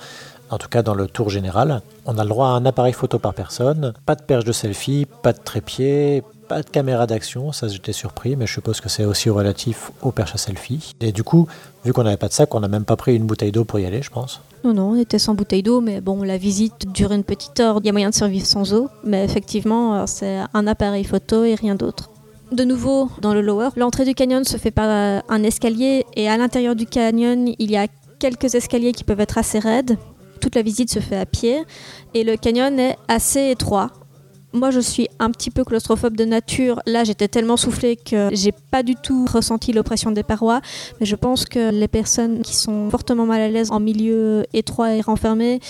en 0.50 0.58
tout 0.58 0.68
cas 0.68 0.82
dans 0.82 0.94
le 0.94 1.06
tour 1.06 1.30
général. 1.30 1.80
On 2.04 2.18
a 2.18 2.24
le 2.24 2.28
droit 2.28 2.48
à 2.48 2.50
un 2.50 2.66
appareil 2.66 2.92
photo 2.92 3.18
par 3.18 3.32
personne, 3.32 3.94
pas 4.04 4.14
de 4.14 4.22
perche 4.22 4.44
de 4.44 4.52
selfie, 4.52 5.06
pas 5.22 5.32
de 5.32 5.40
trépied, 5.42 6.22
pas 6.46 6.62
de 6.62 6.70
caméra 6.70 7.06
d'action, 7.06 7.52
ça 7.52 7.68
j'étais 7.68 7.92
surpris, 7.92 8.36
mais 8.36 8.46
je 8.46 8.52
suppose 8.52 8.80
que 8.80 8.88
c'est 8.88 9.04
aussi 9.04 9.30
relatif 9.30 9.90
aux 10.02 10.12
perches 10.12 10.34
à 10.34 10.38
selfie. 10.38 10.94
Et 11.00 11.12
du 11.12 11.22
coup, 11.22 11.46
vu 11.84 11.92
qu'on 11.92 12.04
n'avait 12.04 12.16
pas 12.16 12.28
de 12.28 12.32
sac, 12.32 12.54
on 12.54 12.60
n'a 12.60 12.68
même 12.68 12.84
pas 12.84 12.96
pris 12.96 13.16
une 13.16 13.24
bouteille 13.24 13.52
d'eau 13.52 13.64
pour 13.64 13.78
y 13.78 13.86
aller, 13.86 14.02
je 14.02 14.10
pense. 14.10 14.40
Non, 14.64 14.72
non, 14.72 14.90
on 14.90 14.96
était 14.96 15.18
sans 15.18 15.34
bouteille 15.34 15.62
d'eau, 15.62 15.80
mais 15.80 16.00
bon, 16.00 16.22
la 16.22 16.38
visite 16.38 16.92
durait 16.92 17.16
une 17.16 17.24
petite 17.24 17.60
heure. 17.60 17.78
Il 17.82 17.86
y 17.86 17.88
a 17.88 17.92
moyen 17.92 18.10
de 18.10 18.14
survivre 18.14 18.46
sans 18.46 18.74
eau, 18.74 18.88
mais 19.04 19.24
effectivement, 19.24 19.94
euh, 19.94 20.04
c'est 20.06 20.40
un 20.54 20.66
appareil 20.66 21.04
photo 21.04 21.44
et 21.44 21.54
rien 21.54 21.74
d'autre. 21.74 22.10
De 22.52 22.64
nouveau, 22.64 23.10
dans 23.20 23.34
le 23.34 23.42
lower, 23.42 23.70
l'entrée 23.76 24.04
du 24.04 24.14
canyon 24.14 24.44
se 24.44 24.56
fait 24.56 24.70
par 24.70 24.88
euh, 24.88 25.20
un 25.28 25.42
escalier 25.42 26.06
et 26.14 26.28
à 26.28 26.36
l'intérieur 26.36 26.76
du 26.76 26.86
canyon, 26.86 27.52
il 27.58 27.70
y 27.70 27.76
a 27.76 27.86
quelques 28.18 28.54
escaliers 28.54 28.92
qui 28.92 29.04
peuvent 29.04 29.20
être 29.20 29.38
assez 29.38 29.58
raides. 29.58 29.98
Toute 30.40 30.54
la 30.54 30.62
visite 30.62 30.90
se 30.90 31.00
fait 31.00 31.16
à 31.16 31.26
pied 31.26 31.64
et 32.14 32.22
le 32.22 32.36
canyon 32.36 32.78
est 32.78 32.96
assez 33.08 33.50
étroit. 33.50 33.90
Moi, 34.56 34.70
je 34.70 34.80
suis 34.80 35.06
un 35.18 35.30
petit 35.32 35.50
peu 35.50 35.64
claustrophobe 35.64 36.16
de 36.16 36.24
nature. 36.24 36.80
Là, 36.86 37.04
j'étais 37.04 37.28
tellement 37.28 37.58
soufflée 37.58 37.94
que 37.94 38.30
j'ai 38.32 38.52
pas 38.52 38.82
du 38.82 38.94
tout 38.94 39.26
ressenti 39.30 39.70
l'oppression 39.74 40.12
des 40.12 40.22
parois. 40.22 40.62
Mais 40.98 41.04
je 41.04 41.14
pense 41.14 41.44
que 41.44 41.70
les 41.70 41.88
personnes 41.88 42.40
qui 42.40 42.56
sont 42.56 42.88
fortement 42.88 43.26
mal 43.26 43.42
à 43.42 43.48
l'aise 43.48 43.70
en 43.70 43.80
milieu 43.80 44.46
étroit 44.54 44.94
et 44.94 45.02
renfermé 45.02 45.60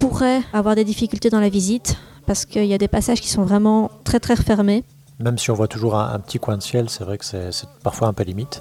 pourraient 0.00 0.40
avoir 0.52 0.74
des 0.74 0.82
difficultés 0.82 1.30
dans 1.30 1.38
la 1.38 1.50
visite 1.50 1.96
parce 2.26 2.44
qu'il 2.44 2.66
y 2.66 2.74
a 2.74 2.78
des 2.78 2.88
passages 2.88 3.20
qui 3.20 3.28
sont 3.28 3.44
vraiment 3.44 3.92
très 4.02 4.18
très 4.18 4.34
refermés. 4.34 4.82
Même 5.22 5.38
si 5.38 5.50
on 5.50 5.54
voit 5.54 5.68
toujours 5.68 5.96
un, 5.96 6.18
petit 6.18 6.38
coin 6.38 6.56
de 6.56 6.62
ciel, 6.62 6.90
c'est 6.90 7.04
vrai 7.04 7.18
que 7.18 7.24
c'est 7.24 7.50
parfois 7.82 8.08
un 8.08 8.12
peu 8.12 8.24
limite. 8.24 8.60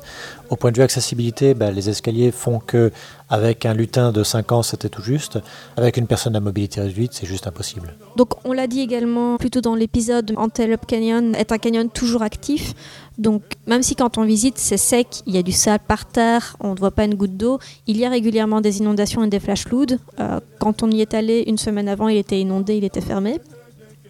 Au 0.50 0.56
point 0.56 0.72
de 0.72 0.78
vue 0.78 0.84
accessibilité, 0.84 1.54
bah, 1.54 1.72
les 1.72 1.90
escaliers 1.90 2.32
font 2.32 2.60
que 2.60 2.92
avec 3.30 3.66
un 3.66 3.74
lutin 3.74 4.12
de 4.12 4.24
5 4.24 4.52
ans, 4.52 4.62
c'était 4.62 4.90
tout 4.90 5.02
juste. 5.02 5.40
Avec 5.78 5.96
une 5.98 6.06
personne 6.06 6.36
à 6.36 6.42
mobilité 6.42 6.82
réduite, 6.82 7.14
c'est 7.14 7.26
juste 7.26 7.48
impossible. 7.48 7.96
Donc 8.18 8.34
on 8.46 8.52
l'a 8.52 8.68
dit 8.68 8.82
également 8.82 9.38
plus 9.38 9.50
tôt 9.50 9.62
dans 9.62 9.74
l'épisode, 9.74 10.34
Antelope 10.36 10.86
Canyon 10.86 11.34
est 11.36 11.52
un 11.52 11.58
canyon 11.58 11.90
toujours 11.90 12.22
actif. 12.24 12.74
Donc 13.18 13.44
même 13.68 13.84
si 13.84 13.96
quand 13.96 14.18
on 14.18 14.24
visite 14.24 14.58
c'est 14.58 14.78
sec, 14.78 15.08
il 15.28 15.34
y 15.34 15.38
a 15.38 15.44
du 15.44 15.54
sable 15.54 15.84
par 15.88 16.06
terre, 16.06 16.58
on 16.60 16.74
ne 16.74 16.80
voit 16.80 16.92
pas 16.92 17.06
une 17.06 17.16
goutte 17.16 17.38
d'eau, 17.38 17.60
il 17.88 17.98
y 17.98 18.06
a 18.06 18.10
régulièrement 18.10 18.60
des 18.60 18.80
inondations 18.80 19.24
et 19.24 19.28
des 19.28 19.40
flash 19.40 19.66
floods. 19.66 19.98
Euh, 20.20 20.40
quand 20.60 20.84
on 20.84 20.92
y 20.92 21.02
est 21.02 21.14
allé 21.14 21.44
une 21.48 21.58
semaine 21.58 21.88
avant, 21.88 22.10
il 22.10 22.18
était 22.18 22.40
inondé, 22.40 22.76
il 22.76 22.84
était 22.84 23.02
fermé. 23.02 23.40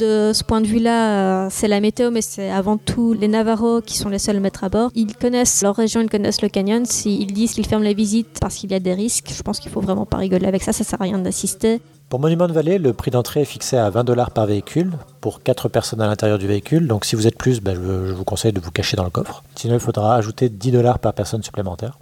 De 0.01 0.31
ce 0.33 0.43
point 0.43 0.61
de 0.61 0.65
vue-là, 0.65 1.45
euh, 1.45 1.47
c'est 1.51 1.67
la 1.67 1.79
météo, 1.79 2.09
mais 2.09 2.23
c'est 2.23 2.49
avant 2.49 2.77
tout 2.77 3.13
les 3.13 3.27
Navarros 3.27 3.81
qui 3.81 3.99
sont 3.99 4.09
les 4.09 4.17
seuls 4.17 4.39
maîtres 4.39 4.63
à 4.63 4.69
bord. 4.69 4.89
Ils 4.95 5.15
connaissent 5.15 5.61
leur 5.61 5.75
région, 5.75 6.01
ils 6.01 6.09
connaissent 6.09 6.41
le 6.41 6.49
canyon. 6.49 6.87
S'ils 6.87 7.31
disent 7.31 7.53
qu'ils 7.53 7.67
ferment 7.67 7.83
les 7.83 7.93
visites 7.93 8.39
parce 8.41 8.55
qu'il 8.55 8.71
y 8.71 8.73
a 8.73 8.79
des 8.79 8.95
risques, 8.95 9.31
je 9.31 9.43
pense 9.43 9.59
qu'il 9.59 9.71
faut 9.71 9.79
vraiment 9.79 10.07
pas 10.07 10.17
rigoler 10.17 10.47
avec 10.47 10.63
ça, 10.63 10.73
ça 10.73 10.83
sert 10.83 10.99
à 10.99 11.03
rien 11.03 11.19
d'assister. 11.19 11.81
Pour 12.09 12.19
Monument 12.19 12.47
de 12.47 12.51
Vallée, 12.51 12.79
le 12.79 12.93
prix 12.93 13.11
d'entrée 13.11 13.41
est 13.41 13.45
fixé 13.45 13.77
à 13.77 13.91
20 13.91 14.03
dollars 14.03 14.31
par 14.31 14.47
véhicule 14.47 14.93
pour 15.19 15.43
4 15.43 15.69
personnes 15.69 16.01
à 16.01 16.07
l'intérieur 16.07 16.39
du 16.39 16.47
véhicule. 16.47 16.87
Donc 16.87 17.05
si 17.05 17.15
vous 17.15 17.27
êtes 17.27 17.37
plus, 17.37 17.61
je, 17.63 18.07
je 18.07 18.13
vous 18.13 18.23
conseille 18.23 18.53
de 18.53 18.59
vous 18.59 18.71
cacher 18.71 18.97
dans 18.97 19.03
le 19.03 19.11
coffre. 19.11 19.43
Sinon, 19.55 19.75
il 19.75 19.79
faudra 19.79 20.15
ajouter 20.15 20.49
10 20.49 20.71
dollars 20.71 20.97
par 20.97 21.13
personne 21.13 21.43
supplémentaire. 21.43 21.99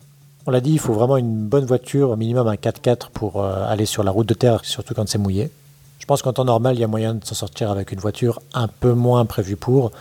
On 0.48 0.52
l'a 0.52 0.62
dit, 0.62 0.72
il 0.72 0.80
faut 0.80 0.94
vraiment 0.94 1.18
une 1.18 1.48
bonne 1.50 1.66
voiture, 1.66 2.12
au 2.12 2.16
minimum 2.16 2.48
un 2.48 2.56
4x4 2.56 3.10
pour 3.14 3.44
euh, 3.44 3.66
aller 3.68 3.86
sur 3.86 4.06
la 4.06 4.12
route 4.12 4.30
de 4.30 4.34
terre, 4.34 4.64
surtout 4.64 4.94
quand 4.94 5.06
c'est 5.10 5.18
mouillé. 5.18 5.52
Je 6.00 6.06
pense 6.06 6.22
qu'en 6.22 6.34
temps 6.34 6.46
normal, 6.46 6.76
il 6.76 6.80
y 6.80 6.84
a 6.84 6.88
moyen 6.88 7.14
de 7.14 7.24
s'en 7.24 7.36
sortir 7.36 7.70
avec 7.70 7.92
une 7.92 8.00
voiture 8.00 8.42
un 8.54 8.68
peu 8.68 8.94
moins 8.94 9.26
prévue 9.26 9.58
pour, 9.58 9.92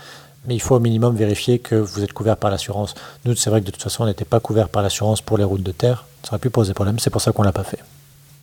mais 0.46 0.54
il 0.54 0.60
faut 0.60 0.76
au 0.76 0.80
minimum 0.80 1.14
vérifier 1.14 1.58
que 1.58 1.74
vous 1.74 2.02
êtes 2.02 2.12
couvert 2.12 2.36
par 2.36 2.50
l'assurance. 2.50 2.94
Nous, 3.24 3.34
c'est 3.34 3.50
vrai 3.50 3.60
que 3.60 3.66
de 3.66 3.70
toute 3.70 3.82
façon, 3.82 4.04
on 4.04 4.06
n'était 4.06 4.24
pas 4.24 4.40
couvert 4.40 4.68
par 4.68 4.82
l'assurance 4.82 5.20
pour 5.20 5.36
les 5.36 5.44
routes 5.44 5.62
de 5.62 5.72
terre. 5.72 6.06
Ça 6.22 6.30
aurait 6.30 6.38
pu 6.38 6.50
poser 6.50 6.72
problème, 6.72 6.98
c'est 6.98 7.10
pour 7.10 7.20
ça 7.20 7.32
qu'on 7.32 7.42
l'a 7.42 7.52
pas 7.52 7.64
fait. 7.64 7.80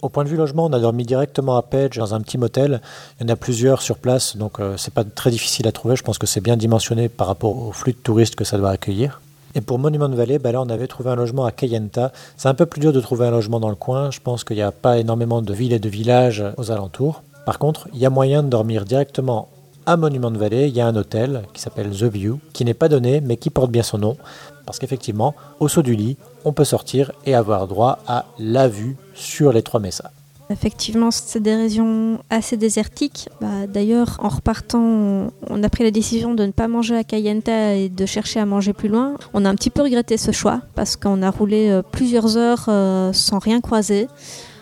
Au 0.02 0.10
point 0.10 0.24
de 0.24 0.30
vue 0.30 0.38
logement, 0.38 0.65
on 0.65 0.74
a 0.74 0.80
dormi 0.80 1.04
directement 1.06 1.56
à 1.56 1.63
Page 1.63 1.98
dans 1.98 2.13
un 2.13 2.22
petit 2.22 2.38
motel. 2.38 2.82
Il 3.20 3.24
y 3.24 3.32
en 3.32 3.34
a 3.34 3.36
plusieurs 3.36 3.82
sur 3.82 3.98
place, 3.98 4.38
donc 4.38 4.60
euh, 4.60 4.78
c'est 4.78 4.94
pas 4.94 5.04
très 5.04 5.32
difficile 5.32 5.68
à 5.68 5.72
trouver. 5.72 5.96
Je 5.96 6.04
pense 6.04 6.20
que 6.20 6.28
c'est 6.28 6.41
bien 6.41 6.58
dimensionné 6.58 7.10
par 7.10 7.26
rapport 7.26 7.58
au 7.58 7.72
flux 7.72 7.94
de 7.94 7.98
touristes 7.98 8.36
que 8.36 8.44
ça 8.44 8.58
doit 8.58 8.70
accueillir. 8.70 9.22
Et 9.56 9.62
pour 9.62 9.80
Monument 9.80 10.10
de 10.10 10.15
Vallée, 10.15 10.38
bah 10.38 10.52
là, 10.52 10.62
on 10.62 10.70
avait 10.70 10.88
trouvé 10.88 11.10
un 11.10 11.15
logement 11.15 11.46
à 11.46 11.52
Kayenta. 11.52 12.12
C'est 12.36 12.50
un 12.50 12.54
peu 12.54 12.65
plus 12.65 12.82
dur 12.82 12.91
de 12.91 13.00
trouver 13.00 13.26
un 13.26 13.32
logement 13.32 13.62
dans 13.62 13.70
le 13.70 13.76
coin. 13.76 14.12
Je 14.12 14.20
pense 14.20 14.44
qu'il 14.44 14.58
n'y 14.58 14.62
a 14.62 14.72
pas 14.72 15.00
énormément 15.00 15.41
de 15.41 15.54
villes 15.54 15.74
et 15.74 15.80
de 15.80 15.89
villages 15.89 16.44
aux 16.58 16.72
alentours. 16.72 17.24
Par 17.46 17.60
contre, 17.60 17.88
il 17.94 18.00
y 18.00 18.06
a 18.06 18.10
moyen 18.10 18.44
de 18.44 18.50
dormir 18.50 18.86
directement 18.86 19.50
à 19.86 19.98
Monument 19.98 20.32
de 20.32 20.38
Vallée. 20.38 20.68
Il 20.68 20.76
y 20.76 20.82
a 20.82 20.88
un 20.88 20.96
hôtel 20.96 21.44
qui 21.54 21.62
s'appelle 21.62 21.92
The 21.92 22.04
View, 22.04 22.40
qui 22.54 22.66
n'est 22.66 22.74
pas 22.74 22.90
donné, 22.90 23.22
mais 23.22 23.38
qui 23.38 23.50
porte 23.52 23.70
bien 23.72 23.84
son 23.84 24.00
nom. 24.00 24.18
Parce 24.66 24.80
qu'effectivement, 24.80 25.36
au 25.60 25.68
saut 25.68 25.84
du 25.84 25.96
lit, 25.96 26.18
on 26.44 26.54
peut 26.54 26.64
sortir 26.64 27.12
et 27.26 27.36
avoir 27.36 27.68
droit 27.68 28.00
à 28.08 28.26
la 28.40 28.68
vue 28.68 28.98
sur 29.14 29.54
les 29.54 29.62
trois 29.62 29.80
messas. 29.80 30.10
Effectivement, 30.52 31.10
c'est 31.12 31.40
des 31.40 31.56
régions 31.56 32.20
assez 32.30 32.56
désertiques. 32.58 33.30
Bah, 33.42 33.66
D'ailleurs, 33.68 34.18
en 34.20 34.30
repartant, 34.30 35.32
on- 35.50 35.64
a 35.64 35.70
pris 35.70 35.84
la 35.84 35.90
décision 35.92 36.36
de 36.36 36.46
ne 36.46 36.52
pas 36.52 36.68
manger 36.68 36.96
à 36.98 37.04
Kayenta 37.04 37.74
et 37.76 37.90
de 37.90 38.06
chercher 38.06 38.40
à 38.40 38.46
manger 38.46 38.74
plus 38.74 38.90
loin. 38.90 39.16
On 39.34 39.44
a 39.46 39.50
un 39.50 39.56
petit 39.56 39.72
peu 39.72 39.82
regretté 39.82 40.18
ce 40.18 40.32
choix 40.32 40.62
parce 40.76 40.96
qu'on 40.98 41.24
a 41.24 41.32
roulé 41.32 41.70
euh, 41.70 41.82
plusieurs 41.82 42.38
heures 42.38 42.66
euh, 42.68 43.12
sans 43.14 43.40
rien 43.40 43.60
croiser. 43.60 44.08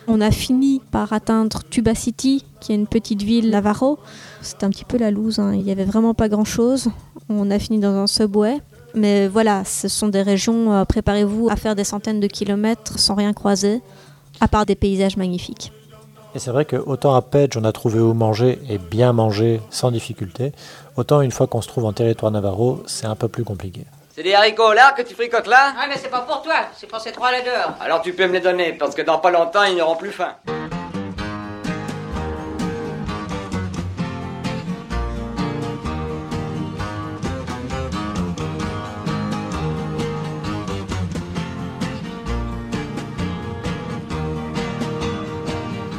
On 0.07 0.19
a 0.19 0.31
fini 0.31 0.81
par 0.91 1.13
atteindre 1.13 1.61
Tuba 1.69 1.95
City, 1.95 2.45
qui 2.59 2.71
est 2.73 2.75
une 2.75 2.87
petite 2.87 3.21
ville 3.21 3.49
Navarro. 3.49 3.99
C'était 4.41 4.65
un 4.65 4.69
petit 4.69 4.85
peu 4.85 4.97
la 4.97 5.11
loose, 5.11 5.39
hein. 5.39 5.53
il 5.53 5.63
n'y 5.63 5.71
avait 5.71 5.85
vraiment 5.85 6.13
pas 6.13 6.27
grand-chose. 6.27 6.89
On 7.29 7.49
a 7.49 7.59
fini 7.59 7.79
dans 7.79 7.95
un 7.95 8.07
subway. 8.07 8.59
Mais 8.95 9.27
voilà, 9.27 9.63
ce 9.65 9.87
sont 9.87 10.09
des 10.09 10.21
régions, 10.21 10.71
euh, 10.73 10.85
préparez-vous 10.85 11.49
à 11.49 11.55
faire 11.55 11.75
des 11.75 11.83
centaines 11.83 12.19
de 12.19 12.27
kilomètres 12.27 12.99
sans 12.99 13.15
rien 13.15 13.33
croiser, 13.33 13.81
à 14.39 14.47
part 14.47 14.65
des 14.65 14.75
paysages 14.75 15.17
magnifiques. 15.17 15.71
Et 16.35 16.39
c'est 16.39 16.51
vrai 16.51 16.65
que 16.65 16.75
autant 16.75 17.15
à 17.15 17.21
Page, 17.21 17.57
on 17.57 17.63
a 17.63 17.71
trouvé 17.71 17.99
où 17.99 18.13
manger 18.13 18.59
et 18.69 18.77
bien 18.77 19.13
manger 19.13 19.61
sans 19.69 19.91
difficulté, 19.91 20.51
autant 20.95 21.21
une 21.21 21.31
fois 21.31 21.47
qu'on 21.47 21.61
se 21.61 21.67
trouve 21.67 21.85
en 21.85 21.93
territoire 21.93 22.31
navarro, 22.31 22.83
c'est 22.85 23.05
un 23.05 23.15
peu 23.15 23.27
plus 23.27 23.43
compliqué. 23.43 23.85
C'est 24.15 24.21
des 24.21 24.35
haricots 24.35 24.73
là 24.73 24.93
que 24.95 25.01
tu 25.01 25.15
fricotes 25.15 25.47
là 25.47 25.73
Ah 25.75 25.87
mais 25.89 25.97
c'est 25.97 26.11
pas 26.11 26.21
pour 26.21 26.43
toi, 26.43 26.67
c'est 26.77 26.85
pour 26.85 26.99
ces 26.99 27.11
trois 27.11 27.31
là 27.31 27.41
dehors. 27.41 27.73
Alors 27.81 28.03
tu 28.03 28.13
peux 28.13 28.27
me 28.27 28.33
les 28.33 28.41
donner, 28.41 28.73
parce 28.73 28.93
que 28.93 29.01
dans 29.01 29.17
pas 29.17 29.31
longtemps, 29.31 29.63
ils 29.63 29.75
n'auront 29.75 29.95
plus 29.95 30.11
faim. 30.11 30.35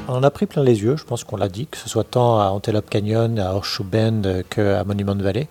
On 0.06 0.18
en 0.18 0.22
a 0.22 0.30
pris 0.30 0.46
plein 0.46 0.62
les 0.62 0.80
yeux, 0.80 0.96
je 0.96 1.02
pense 1.02 1.24
qu'on 1.24 1.36
l'a 1.36 1.48
dit, 1.48 1.66
que 1.66 1.76
ce 1.76 1.88
soit 1.88 2.04
tant 2.04 2.40
à 2.40 2.44
Antelope 2.50 2.88
Canyon, 2.88 3.40
à 3.40 3.54
Horseshoe 3.54 3.82
Bend 3.82 4.22
qu'à 4.48 4.84
Monument 4.84 5.16
Valley. 5.16 5.48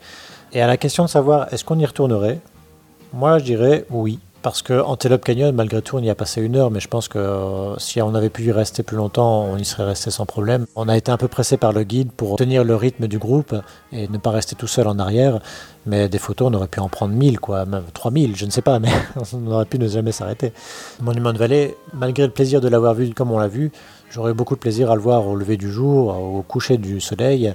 Et 0.54 0.62
à 0.62 0.68
la 0.68 0.78
question 0.78 1.04
de 1.04 1.10
savoir 1.10 1.52
est-ce 1.52 1.66
qu'on 1.66 1.78
y 1.78 1.86
retournerait, 1.86 2.40
moi 3.14 3.40
je 3.40 3.46
dirais 3.46 3.86
oui. 3.90 4.20
Parce 4.44 4.62
que 4.62 4.74
Antelope 4.74 5.24
Canyon, 5.24 5.56
malgré 5.56 5.82
tout, 5.82 5.96
on 5.96 6.04
y 6.04 6.10
a 6.10 6.16
passé 6.16 6.42
une 6.42 6.58
heure, 6.58 6.70
mais 6.70 6.82
je 6.82 6.90
pense 6.90 7.08
que 7.08 7.18
euh, 7.18 7.78
si 7.78 8.02
on 8.02 8.14
avait 8.14 8.30
pu 8.30 8.44
y 8.44 8.52
rester 8.52 8.84
plus 8.84 8.98
longtemps, 8.98 9.46
on 9.46 9.56
y 9.56 9.64
serait 9.64 9.86
resté 9.86 10.12
sans 10.12 10.26
problème. 10.26 10.66
On 10.76 10.90
a 10.90 10.98
été 10.98 11.14
un 11.14 11.18
peu 11.18 11.30
pressé 11.30 11.56
par 11.56 11.72
le 11.72 11.84
guide 11.84 12.12
pour 12.12 12.36
tenir 12.36 12.66
le 12.66 12.76
rythme 12.76 13.08
du 13.08 13.18
groupe 13.18 13.56
et 13.94 14.10
ne 14.10 14.18
pas 14.18 14.32
rester 14.32 14.58
tout 14.58 14.68
seul 14.68 14.90
en 14.90 15.00
arrière. 15.00 15.40
Mais 15.86 16.10
des 16.10 16.18
photos, 16.18 16.50
on 16.52 16.56
aurait 16.56 16.68
pu 16.68 16.82
en 16.82 16.90
prendre 16.90 17.14
1000, 17.14 17.40
quoi, 17.40 17.66
même 17.66 17.86
3000, 17.94 18.36
je 18.36 18.46
ne 18.46 18.52
sais 18.52 18.62
pas, 18.62 18.80
mais 18.80 18.92
on 19.34 19.50
aurait 19.50 19.64
pu 19.64 19.80
ne 19.80 19.88
jamais 19.88 20.12
s'arrêter. 20.12 20.52
Monument 21.02 21.32
de 21.32 21.38
Vallée, 21.38 21.78
malgré 21.94 22.26
le 22.26 22.34
plaisir 22.34 22.60
de 22.60 22.68
l'avoir 22.68 22.96
vu 22.96 23.14
comme 23.14 23.32
on 23.32 23.40
l'a 23.40 23.48
vu, 23.48 23.72
j'aurais 24.12 24.34
beaucoup 24.34 24.56
de 24.56 24.60
plaisir 24.60 24.92
à 24.92 24.96
le 24.96 25.02
voir 25.02 25.26
au 25.26 25.38
lever 25.38 25.56
du 25.56 25.72
jour, 25.72 26.18
au 26.18 26.42
coucher 26.42 26.78
du 26.78 27.00
soleil, 27.00 27.54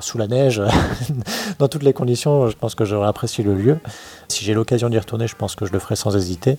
sous 0.00 0.18
la 0.18 0.26
neige, 0.26 0.62
dans 1.58 1.68
toutes 1.68 1.82
les 1.82 1.92
conditions, 1.92 2.48
je 2.48 2.56
pense 2.56 2.74
que 2.74 2.84
j'aurais 2.84 3.08
apprécié 3.08 3.42
le 3.44 3.54
lieu. 3.54 3.78
Si 4.28 4.44
j'ai 4.44 4.54
l'occasion 4.54 4.88
d'y 4.88 4.98
retourner, 4.98 5.26
je 5.26 5.36
pense 5.36 5.54
que 5.54 5.66
je 5.66 5.72
le 5.72 5.78
ferai 5.78 5.96
sans 5.96 6.16
hésiter. 6.16 6.58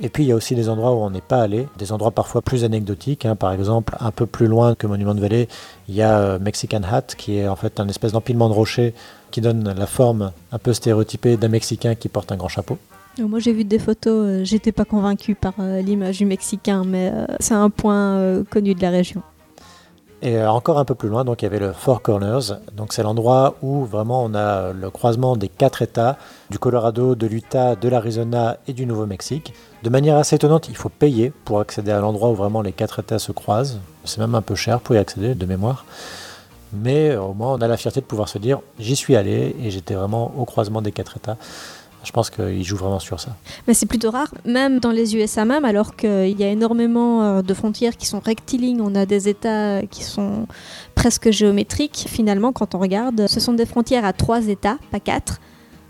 Et 0.00 0.08
puis 0.08 0.24
il 0.24 0.26
y 0.28 0.32
a 0.32 0.36
aussi 0.36 0.54
des 0.54 0.68
endroits 0.68 0.92
où 0.92 0.98
on 0.98 1.10
n'est 1.10 1.20
pas 1.20 1.40
allé, 1.42 1.66
des 1.78 1.92
endroits 1.92 2.10
parfois 2.12 2.42
plus 2.42 2.64
anecdotiques. 2.64 3.26
hein. 3.26 3.36
Par 3.36 3.52
exemple, 3.52 3.96
un 4.00 4.10
peu 4.10 4.26
plus 4.26 4.46
loin 4.46 4.74
que 4.74 4.86
Monument 4.86 5.14
de 5.14 5.20
Vallée, 5.20 5.48
il 5.88 5.94
y 5.94 6.02
a 6.02 6.18
euh, 6.18 6.38
Mexican 6.38 6.80
Hat, 6.82 7.02
qui 7.16 7.38
est 7.38 7.48
en 7.48 7.56
fait 7.56 7.80
un 7.80 7.88
espèce 7.88 8.12
d'empilement 8.12 8.48
de 8.48 8.54
rochers 8.54 8.94
qui 9.30 9.40
donne 9.40 9.74
la 9.76 9.86
forme 9.86 10.32
un 10.52 10.58
peu 10.58 10.72
stéréotypée 10.72 11.36
d'un 11.36 11.48
Mexicain 11.48 11.94
qui 11.94 12.08
porte 12.08 12.32
un 12.32 12.36
grand 12.36 12.48
chapeau. 12.48 12.78
Euh, 13.18 13.26
Moi 13.26 13.40
j'ai 13.40 13.52
vu 13.52 13.64
des 13.64 13.78
photos, 13.78 14.26
euh, 14.26 14.44
j'étais 14.44 14.72
pas 14.72 14.84
convaincue 14.84 15.34
par 15.34 15.54
euh, 15.58 15.82
l'image 15.82 16.18
du 16.18 16.24
Mexicain, 16.26 16.84
mais 16.86 17.10
euh, 17.12 17.26
c'est 17.40 17.54
un 17.54 17.68
point 17.70 18.14
euh, 18.16 18.44
connu 18.48 18.74
de 18.74 18.80
la 18.82 18.90
région. 18.90 19.22
Et 20.20 20.36
euh, 20.36 20.50
encore 20.50 20.78
un 20.78 20.84
peu 20.84 20.96
plus 20.96 21.08
loin, 21.08 21.24
donc 21.24 21.42
il 21.42 21.44
y 21.44 21.46
avait 21.46 21.60
le 21.60 21.72
Four 21.72 22.02
Corners. 22.02 22.58
Donc 22.76 22.92
c'est 22.92 23.02
l'endroit 23.02 23.54
où 23.62 23.84
vraiment 23.84 24.24
on 24.24 24.34
a 24.34 24.72
le 24.72 24.90
croisement 24.90 25.36
des 25.36 25.48
quatre 25.48 25.80
États, 25.80 26.18
du 26.50 26.58
Colorado, 26.58 27.14
de 27.14 27.26
l'Utah, 27.26 27.76
de 27.76 27.88
l'Arizona 27.88 28.56
et 28.66 28.72
du 28.72 28.84
Nouveau-Mexique. 28.84 29.54
De 29.84 29.90
manière 29.90 30.16
assez 30.16 30.34
étonnante, 30.34 30.68
il 30.68 30.76
faut 30.76 30.88
payer 30.88 31.32
pour 31.44 31.60
accéder 31.60 31.92
à 31.92 32.00
l'endroit 32.00 32.30
où 32.30 32.34
vraiment 32.34 32.62
les 32.62 32.72
quatre 32.72 32.98
États 32.98 33.20
se 33.20 33.30
croisent. 33.30 33.78
C'est 34.04 34.18
même 34.18 34.34
un 34.34 34.42
peu 34.42 34.56
cher 34.56 34.80
pour 34.80 34.96
y 34.96 34.98
accéder, 34.98 35.36
de 35.36 35.46
mémoire. 35.46 35.84
Mais 36.72 37.16
au 37.16 37.32
moins, 37.32 37.54
on 37.54 37.58
a 37.58 37.68
la 37.68 37.76
fierté 37.76 38.00
de 38.00 38.06
pouvoir 38.06 38.28
se 38.28 38.38
dire 38.38 38.60
j'y 38.78 38.96
suis 38.96 39.14
allé 39.14 39.54
et 39.62 39.70
j'étais 39.70 39.94
vraiment 39.94 40.32
au 40.36 40.44
croisement 40.44 40.82
des 40.82 40.92
quatre 40.92 41.16
États. 41.16 41.36
Je 42.08 42.12
pense 42.14 42.30
qu'il 42.30 42.64
joue 42.64 42.76
vraiment 42.78 43.00
sur 43.00 43.20
ça. 43.20 43.36
Mais 43.66 43.74
c'est 43.74 43.84
plutôt 43.84 44.10
rare, 44.10 44.32
même 44.46 44.78
dans 44.78 44.92
les 44.92 45.14
USA 45.14 45.44
même, 45.44 45.66
alors 45.66 45.94
qu'il 45.94 46.40
y 46.40 46.42
a 46.42 46.48
énormément 46.48 47.22
euh, 47.22 47.42
de 47.42 47.52
frontières 47.52 47.98
qui 47.98 48.06
sont 48.06 48.18
rectilignes, 48.18 48.80
on 48.80 48.94
a 48.94 49.04
des 49.04 49.28
États 49.28 49.82
qui 49.82 50.04
sont 50.04 50.46
presque 50.94 51.30
géométriques. 51.30 52.06
Finalement, 52.08 52.50
quand 52.52 52.74
on 52.74 52.78
regarde, 52.78 53.26
ce 53.28 53.40
sont 53.40 53.52
des 53.52 53.66
frontières 53.66 54.06
à 54.06 54.14
trois 54.14 54.48
États, 54.48 54.78
pas 54.90 55.00
quatre, 55.00 55.38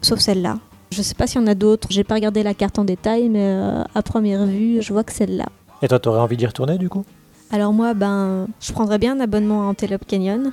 sauf 0.02 0.18
celle-là. 0.18 0.58
Je 0.90 1.02
sais 1.02 1.14
pas 1.14 1.28
s'il 1.28 1.40
y 1.40 1.44
en 1.44 1.46
a 1.46 1.54
d'autres, 1.54 1.86
j'ai 1.88 2.02
pas 2.02 2.16
regardé 2.16 2.42
la 2.42 2.52
carte 2.52 2.80
en 2.80 2.84
détail, 2.84 3.28
mais 3.28 3.44
euh, 3.44 3.84
à 3.94 4.02
première 4.02 4.44
vue, 4.44 4.82
je 4.82 4.92
vois 4.92 5.04
que 5.04 5.12
celle-là. 5.12 5.46
Et 5.82 5.86
toi, 5.86 6.00
t'aurais 6.00 6.18
envie 6.18 6.36
d'y 6.36 6.46
retourner 6.46 6.78
du 6.78 6.88
coup? 6.88 7.04
Alors 7.52 7.72
moi, 7.72 7.94
ben, 7.94 8.48
je 8.60 8.72
prendrais 8.72 8.98
bien 8.98 9.16
un 9.16 9.20
abonnement 9.20 9.62
à 9.62 9.66
Antelope 9.66 10.04
Canyon. 10.04 10.50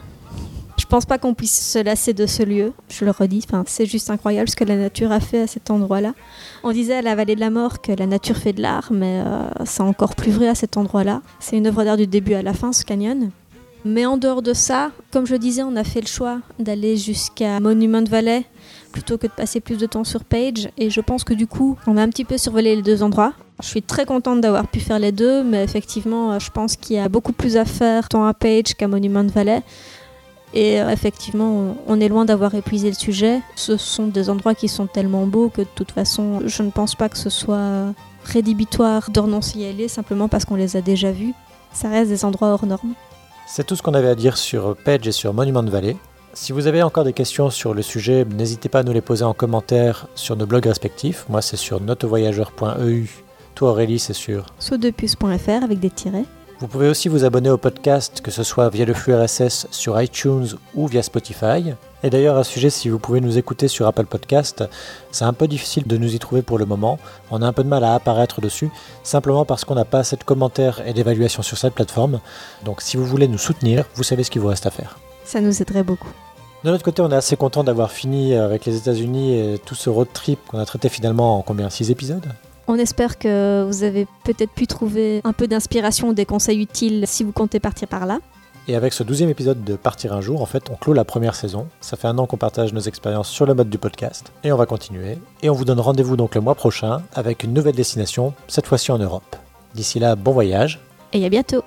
Je 0.85 0.89
pense 0.91 1.07
pas 1.07 1.17
qu'on 1.17 1.33
puisse 1.33 1.71
se 1.71 1.79
lasser 1.79 2.13
de 2.13 2.27
ce 2.27 2.43
lieu, 2.43 2.71
je 2.89 3.05
le 3.05 3.11
redis, 3.11 3.43
c'est 3.65 3.87
juste 3.87 4.11
incroyable 4.11 4.47
ce 4.47 4.55
que 4.55 4.63
la 4.63 4.75
nature 4.75 5.11
a 5.11 5.19
fait 5.19 5.41
à 5.41 5.47
cet 5.47 5.71
endroit-là. 5.71 6.13
On 6.63 6.71
disait 6.71 6.93
à 6.93 7.01
la 7.01 7.15
vallée 7.15 7.33
de 7.33 7.39
la 7.39 7.49
mort 7.49 7.81
que 7.81 7.91
la 7.91 8.05
nature 8.05 8.37
fait 8.37 8.53
de 8.53 8.61
l'art, 8.61 8.89
mais 8.91 9.23
euh, 9.25 9.49
c'est 9.65 9.81
encore 9.81 10.13
plus 10.15 10.31
vrai 10.31 10.47
à 10.47 10.53
cet 10.53 10.77
endroit-là. 10.77 11.23
C'est 11.39 11.57
une 11.57 11.65
œuvre 11.65 11.83
d'art 11.83 11.97
du 11.97 12.05
début 12.05 12.35
à 12.35 12.43
la 12.43 12.53
fin, 12.53 12.71
ce 12.71 12.85
canyon. 12.85 13.31
Mais 13.83 14.05
en 14.05 14.17
dehors 14.17 14.43
de 14.43 14.53
ça, 14.53 14.91
comme 15.11 15.25
je 15.25 15.35
disais, 15.35 15.63
on 15.63 15.75
a 15.75 15.83
fait 15.83 16.01
le 16.01 16.07
choix 16.07 16.37
d'aller 16.59 16.97
jusqu'à 16.97 17.59
Monument 17.59 18.03
Valley 18.03 18.45
plutôt 18.91 19.17
que 19.17 19.25
de 19.25 19.31
passer 19.31 19.61
plus 19.61 19.77
de 19.77 19.87
temps 19.87 20.03
sur 20.03 20.23
Page. 20.23 20.69
Et 20.77 20.91
je 20.91 21.01
pense 21.01 21.23
que 21.23 21.33
du 21.33 21.47
coup, 21.47 21.77
on 21.87 21.97
a 21.97 22.03
un 22.03 22.09
petit 22.09 22.25
peu 22.25 22.37
survolé 22.37 22.75
les 22.75 22.83
deux 22.83 23.01
endroits. 23.01 23.33
Je 23.59 23.67
suis 23.67 23.81
très 23.81 24.05
contente 24.05 24.39
d'avoir 24.39 24.67
pu 24.67 24.79
faire 24.81 24.99
les 24.99 25.11
deux, 25.11 25.43
mais 25.43 25.63
effectivement, 25.63 26.33
euh, 26.33 26.39
je 26.39 26.51
pense 26.51 26.75
qu'il 26.75 26.97
y 26.97 26.99
a 26.99 27.09
beaucoup 27.09 27.33
plus 27.33 27.57
à 27.57 27.65
faire 27.65 28.07
tant 28.07 28.25
à 28.25 28.35
Page 28.35 28.75
qu'à 28.77 28.87
Monument 28.87 29.23
Valley. 29.23 29.63
Et 30.55 30.81
euh, 30.81 30.89
effectivement, 30.89 31.75
on- 31.87 31.99
est 31.99 32.07
loin 32.07 32.23
d'avoir 32.25 32.55
épuisé 32.55 32.87
le 32.89 32.95
sujet. 32.95 33.41
Ce 33.55 33.75
sont 33.77 34.07
des 34.07 34.29
endroits 34.29 34.55
qui 34.55 34.67
sont 34.69 34.87
tellement 34.87 35.27
beaux 35.27 35.49
que 35.49 35.61
de 35.61 35.67
toute 35.75 35.91
façon, 35.91 36.39
je 36.45 36.63
ne 36.63 36.71
pense 36.71 36.95
pas 36.95 37.09
que 37.09 37.17
ce 37.17 37.29
soit 37.29 37.93
rédhibitoire 38.23 39.11
de 39.11 39.19
renoncer 39.19 39.59
y 39.59 39.65
aller 39.65 39.87
simplement 39.87 40.27
parce 40.29 40.45
qu'on 40.45 40.55
les 40.55 40.77
a 40.77 40.81
déjà 40.81 41.11
vus. 41.11 41.33
Ça 41.73 41.89
reste 41.89 42.09
des 42.09 42.23
endroits 42.25 42.49
hors 42.53 42.65
normes. 42.65 42.93
C'est 43.47 43.65
tout 43.65 43.75
ce 43.75 43.81
qu'on 43.83 43.93
avait 43.93 44.07
à 44.07 44.15
dire 44.15 44.37
sur 44.37 44.75
Page 44.77 45.05
et 45.07 45.11
sur 45.11 45.33
Monument 45.33 45.61
Valley. 45.63 45.97
Si 46.33 46.51
vous 46.51 46.67
avez 46.67 46.81
encore 46.83 47.03
des 47.03 47.13
questions 47.13 47.49
sur 47.49 47.73
le 47.73 47.81
sujet, 47.81 48.25
n'hésitez 48.25 48.67
pas 48.69 48.79
à 48.79 48.83
nous 48.83 48.91
les 48.93 49.01
poser 49.01 49.23
en 49.23 49.33
commentaire 49.33 50.07
sur 50.15 50.35
nos 50.35 50.45
blogs 50.45 50.65
respectifs. 50.65 51.25
Moi, 51.29 51.41
c'est 51.41 51.55
sur 51.57 51.79
notevoyageur.eu. 51.81 53.09
Toi, 53.55 53.69
Aurélie, 53.71 53.99
c'est 53.99 54.13
sur. 54.13 54.45
Avec 55.63 55.79
des 55.79 55.89
tirets. 55.89 56.25
Vous 56.61 56.67
pouvez 56.67 56.87
aussi 56.87 57.09
vous 57.09 57.25
abonner 57.25 57.49
au 57.49 57.57
podcast, 57.57 58.21
que 58.21 58.31
ce 58.31 58.41
soit 58.41 58.69
via 58.69 58.85
le 58.85 58.93
flux 58.93 59.13
RSS 59.13 59.67
sur 59.71 60.01
iTunes 60.01 60.47
ou 60.73 60.87
via 60.87 61.03
Spotify. 61.03 61.73
Et 62.01 62.09
d'ailleurs, 62.09 62.37
à 62.37 62.45
ce 62.45 62.51
sujet, 62.53 62.69
si 62.69 62.87
vous 62.87 62.97
pouvez 62.97 63.19
nous 63.19 63.37
écouter 63.37 63.67
sur 63.67 63.85
Apple 63.87 64.05
Podcast, 64.05 64.63
c'est 65.11 65.25
un 65.25 65.33
peu 65.33 65.49
difficile 65.49 65.85
de 65.85 65.97
nous 65.97 66.15
y 66.15 66.19
trouver 66.19 66.43
pour 66.43 66.57
le 66.57 66.65
moment. 66.65 66.97
On 67.29 67.41
a 67.41 67.45
un 67.45 67.51
peu 67.51 67.63
de 67.63 67.67
mal 67.67 67.83
à 67.83 67.93
apparaître 67.93 68.39
dessus, 68.39 68.69
simplement 69.03 69.43
parce 69.43 69.65
qu'on 69.65 69.75
n'a 69.75 69.83
pas 69.83 69.99
assez 69.99 70.15
de 70.15 70.23
commentaires 70.23 70.81
et 70.87 70.93
d'évaluations 70.93 71.43
sur 71.43 71.57
cette 71.57 71.73
plateforme. 71.73 72.21
Donc 72.63 72.81
si 72.81 72.95
vous 72.95 73.05
voulez 73.05 73.27
nous 73.27 73.37
soutenir, 73.37 73.83
vous 73.95 74.03
savez 74.03 74.23
ce 74.23 74.31
qu'il 74.31 74.41
vous 74.41 74.47
reste 74.47 74.65
à 74.65 74.71
faire. 74.71 74.97
Ça 75.25 75.41
nous 75.41 75.61
aiderait 75.61 75.83
beaucoup. 75.83 76.13
De 76.63 76.71
notre 76.71 76.85
côté, 76.85 77.01
on 77.01 77.11
est 77.11 77.15
assez 77.15 77.35
content 77.35 77.65
d'avoir 77.65 77.91
fini 77.91 78.33
avec 78.33 78.65
les 78.65 78.77
États-Unis 78.77 79.37
et 79.37 79.59
tout 79.59 79.75
ce 79.75 79.89
road 79.89 80.07
trip 80.13 80.39
qu'on 80.47 80.59
a 80.59 80.65
traité 80.65 80.87
finalement 80.87 81.37
en 81.37 81.41
combien? 81.41 81.69
6 81.69 81.91
épisodes? 81.91 82.25
On 82.67 82.75
espère 82.75 83.19
que 83.19 83.63
vous 83.67 83.83
avez 83.83 84.07
peut-être 84.23 84.51
pu 84.51 84.65
trouver 84.65 85.21
un 85.23 85.33
peu 85.33 85.47
d'inspiration 85.47 86.09
ou 86.09 86.13
des 86.13 86.25
conseils 86.25 86.61
utiles 86.61 87.03
si 87.07 87.23
vous 87.23 87.31
comptez 87.31 87.59
partir 87.59 87.87
par 87.87 88.05
là. 88.05 88.19
Et 88.67 88.75
avec 88.75 88.93
ce 88.93 89.03
douzième 89.03 89.29
épisode 89.29 89.63
de 89.63 89.75
Partir 89.75 90.13
un 90.13 90.21
jour, 90.21 90.41
en 90.41 90.47
fait, 90.47 90.71
on 90.71 90.75
clôt 90.75 90.93
la 90.93 91.05
première 91.05 91.35
saison. 91.35 91.67
Ça 91.81 91.97
fait 91.97 92.07
un 92.07 92.17
an 92.17 92.25
qu'on 92.25 92.37
partage 92.37 92.73
nos 92.73 92.79
expériences 92.79 93.29
sur 93.29 93.45
le 93.45 93.53
mode 93.53 93.69
du 93.69 93.77
podcast. 93.77 94.31
Et 94.43 94.51
on 94.51 94.57
va 94.57 94.65
continuer. 94.65 95.19
Et 95.43 95.51
on 95.51 95.53
vous 95.53 95.65
donne 95.65 95.79
rendez-vous 95.79 96.17
donc 96.17 96.33
le 96.33 96.41
mois 96.41 96.55
prochain 96.55 97.03
avec 97.13 97.43
une 97.43 97.53
nouvelle 97.53 97.75
destination, 97.75 98.33
cette 98.47 98.65
fois-ci 98.65 98.91
en 98.91 98.97
Europe. 98.97 99.35
D'ici 99.75 99.99
là, 99.99 100.15
bon 100.15 100.31
voyage. 100.31 100.79
Et 101.13 101.23
à 101.23 101.29
bientôt 101.29 101.63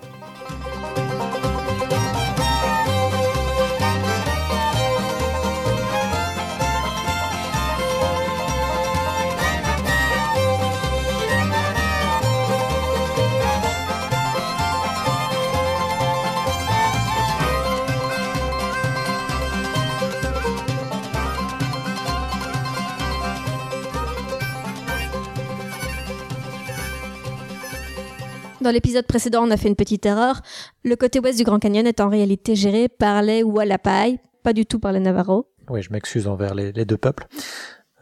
Dans 28.69 28.75
l'épisode 28.75 29.07
précédent, 29.07 29.45
on 29.47 29.51
a 29.51 29.57
fait 29.57 29.69
une 29.69 29.77
petite 29.77 30.05
erreur. 30.05 30.43
Le 30.85 30.95
côté 30.95 31.21
ouest 31.21 31.39
du 31.39 31.45
Grand 31.45 31.59
Canyon 31.59 31.87
est 31.87 32.01
en 32.01 32.11
réalité 32.11 32.55
géré 32.55 32.91
par 32.91 33.23
les 33.23 33.43
Wallapai, 33.43 34.19
pas 34.43 34.53
du 34.53 34.67
tout 34.67 34.79
par 34.79 34.93
les 34.93 35.01
Navarros. 35.01 35.51
Oui, 35.71 35.81
je 35.81 35.91
m'excuse 35.91 36.29
envers 36.29 36.55
les, 36.55 36.71
les 36.73 36.85
deux 36.85 36.99
peuples. 36.99 37.27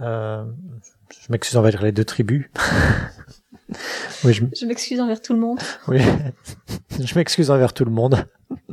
Euh, 0.01 0.45
je 1.21 1.31
m'excuse 1.31 1.57
envers 1.57 1.81
les 1.85 1.93
deux 1.93 2.05
tribus. 2.05 2.51
oui, 4.25 4.33
je, 4.33 4.45
Je 4.61 4.67
m'excuse 4.67 4.99
envers 5.01 5.23
tout 5.23 5.35
le 5.35 5.39
monde. 5.39 5.61
oui. 5.87 6.01
je 7.01 7.15
m'excuse 7.15 7.53
envers 7.53 7.73
tout 7.73 7.85
le 7.85 7.93
monde. 7.93 8.27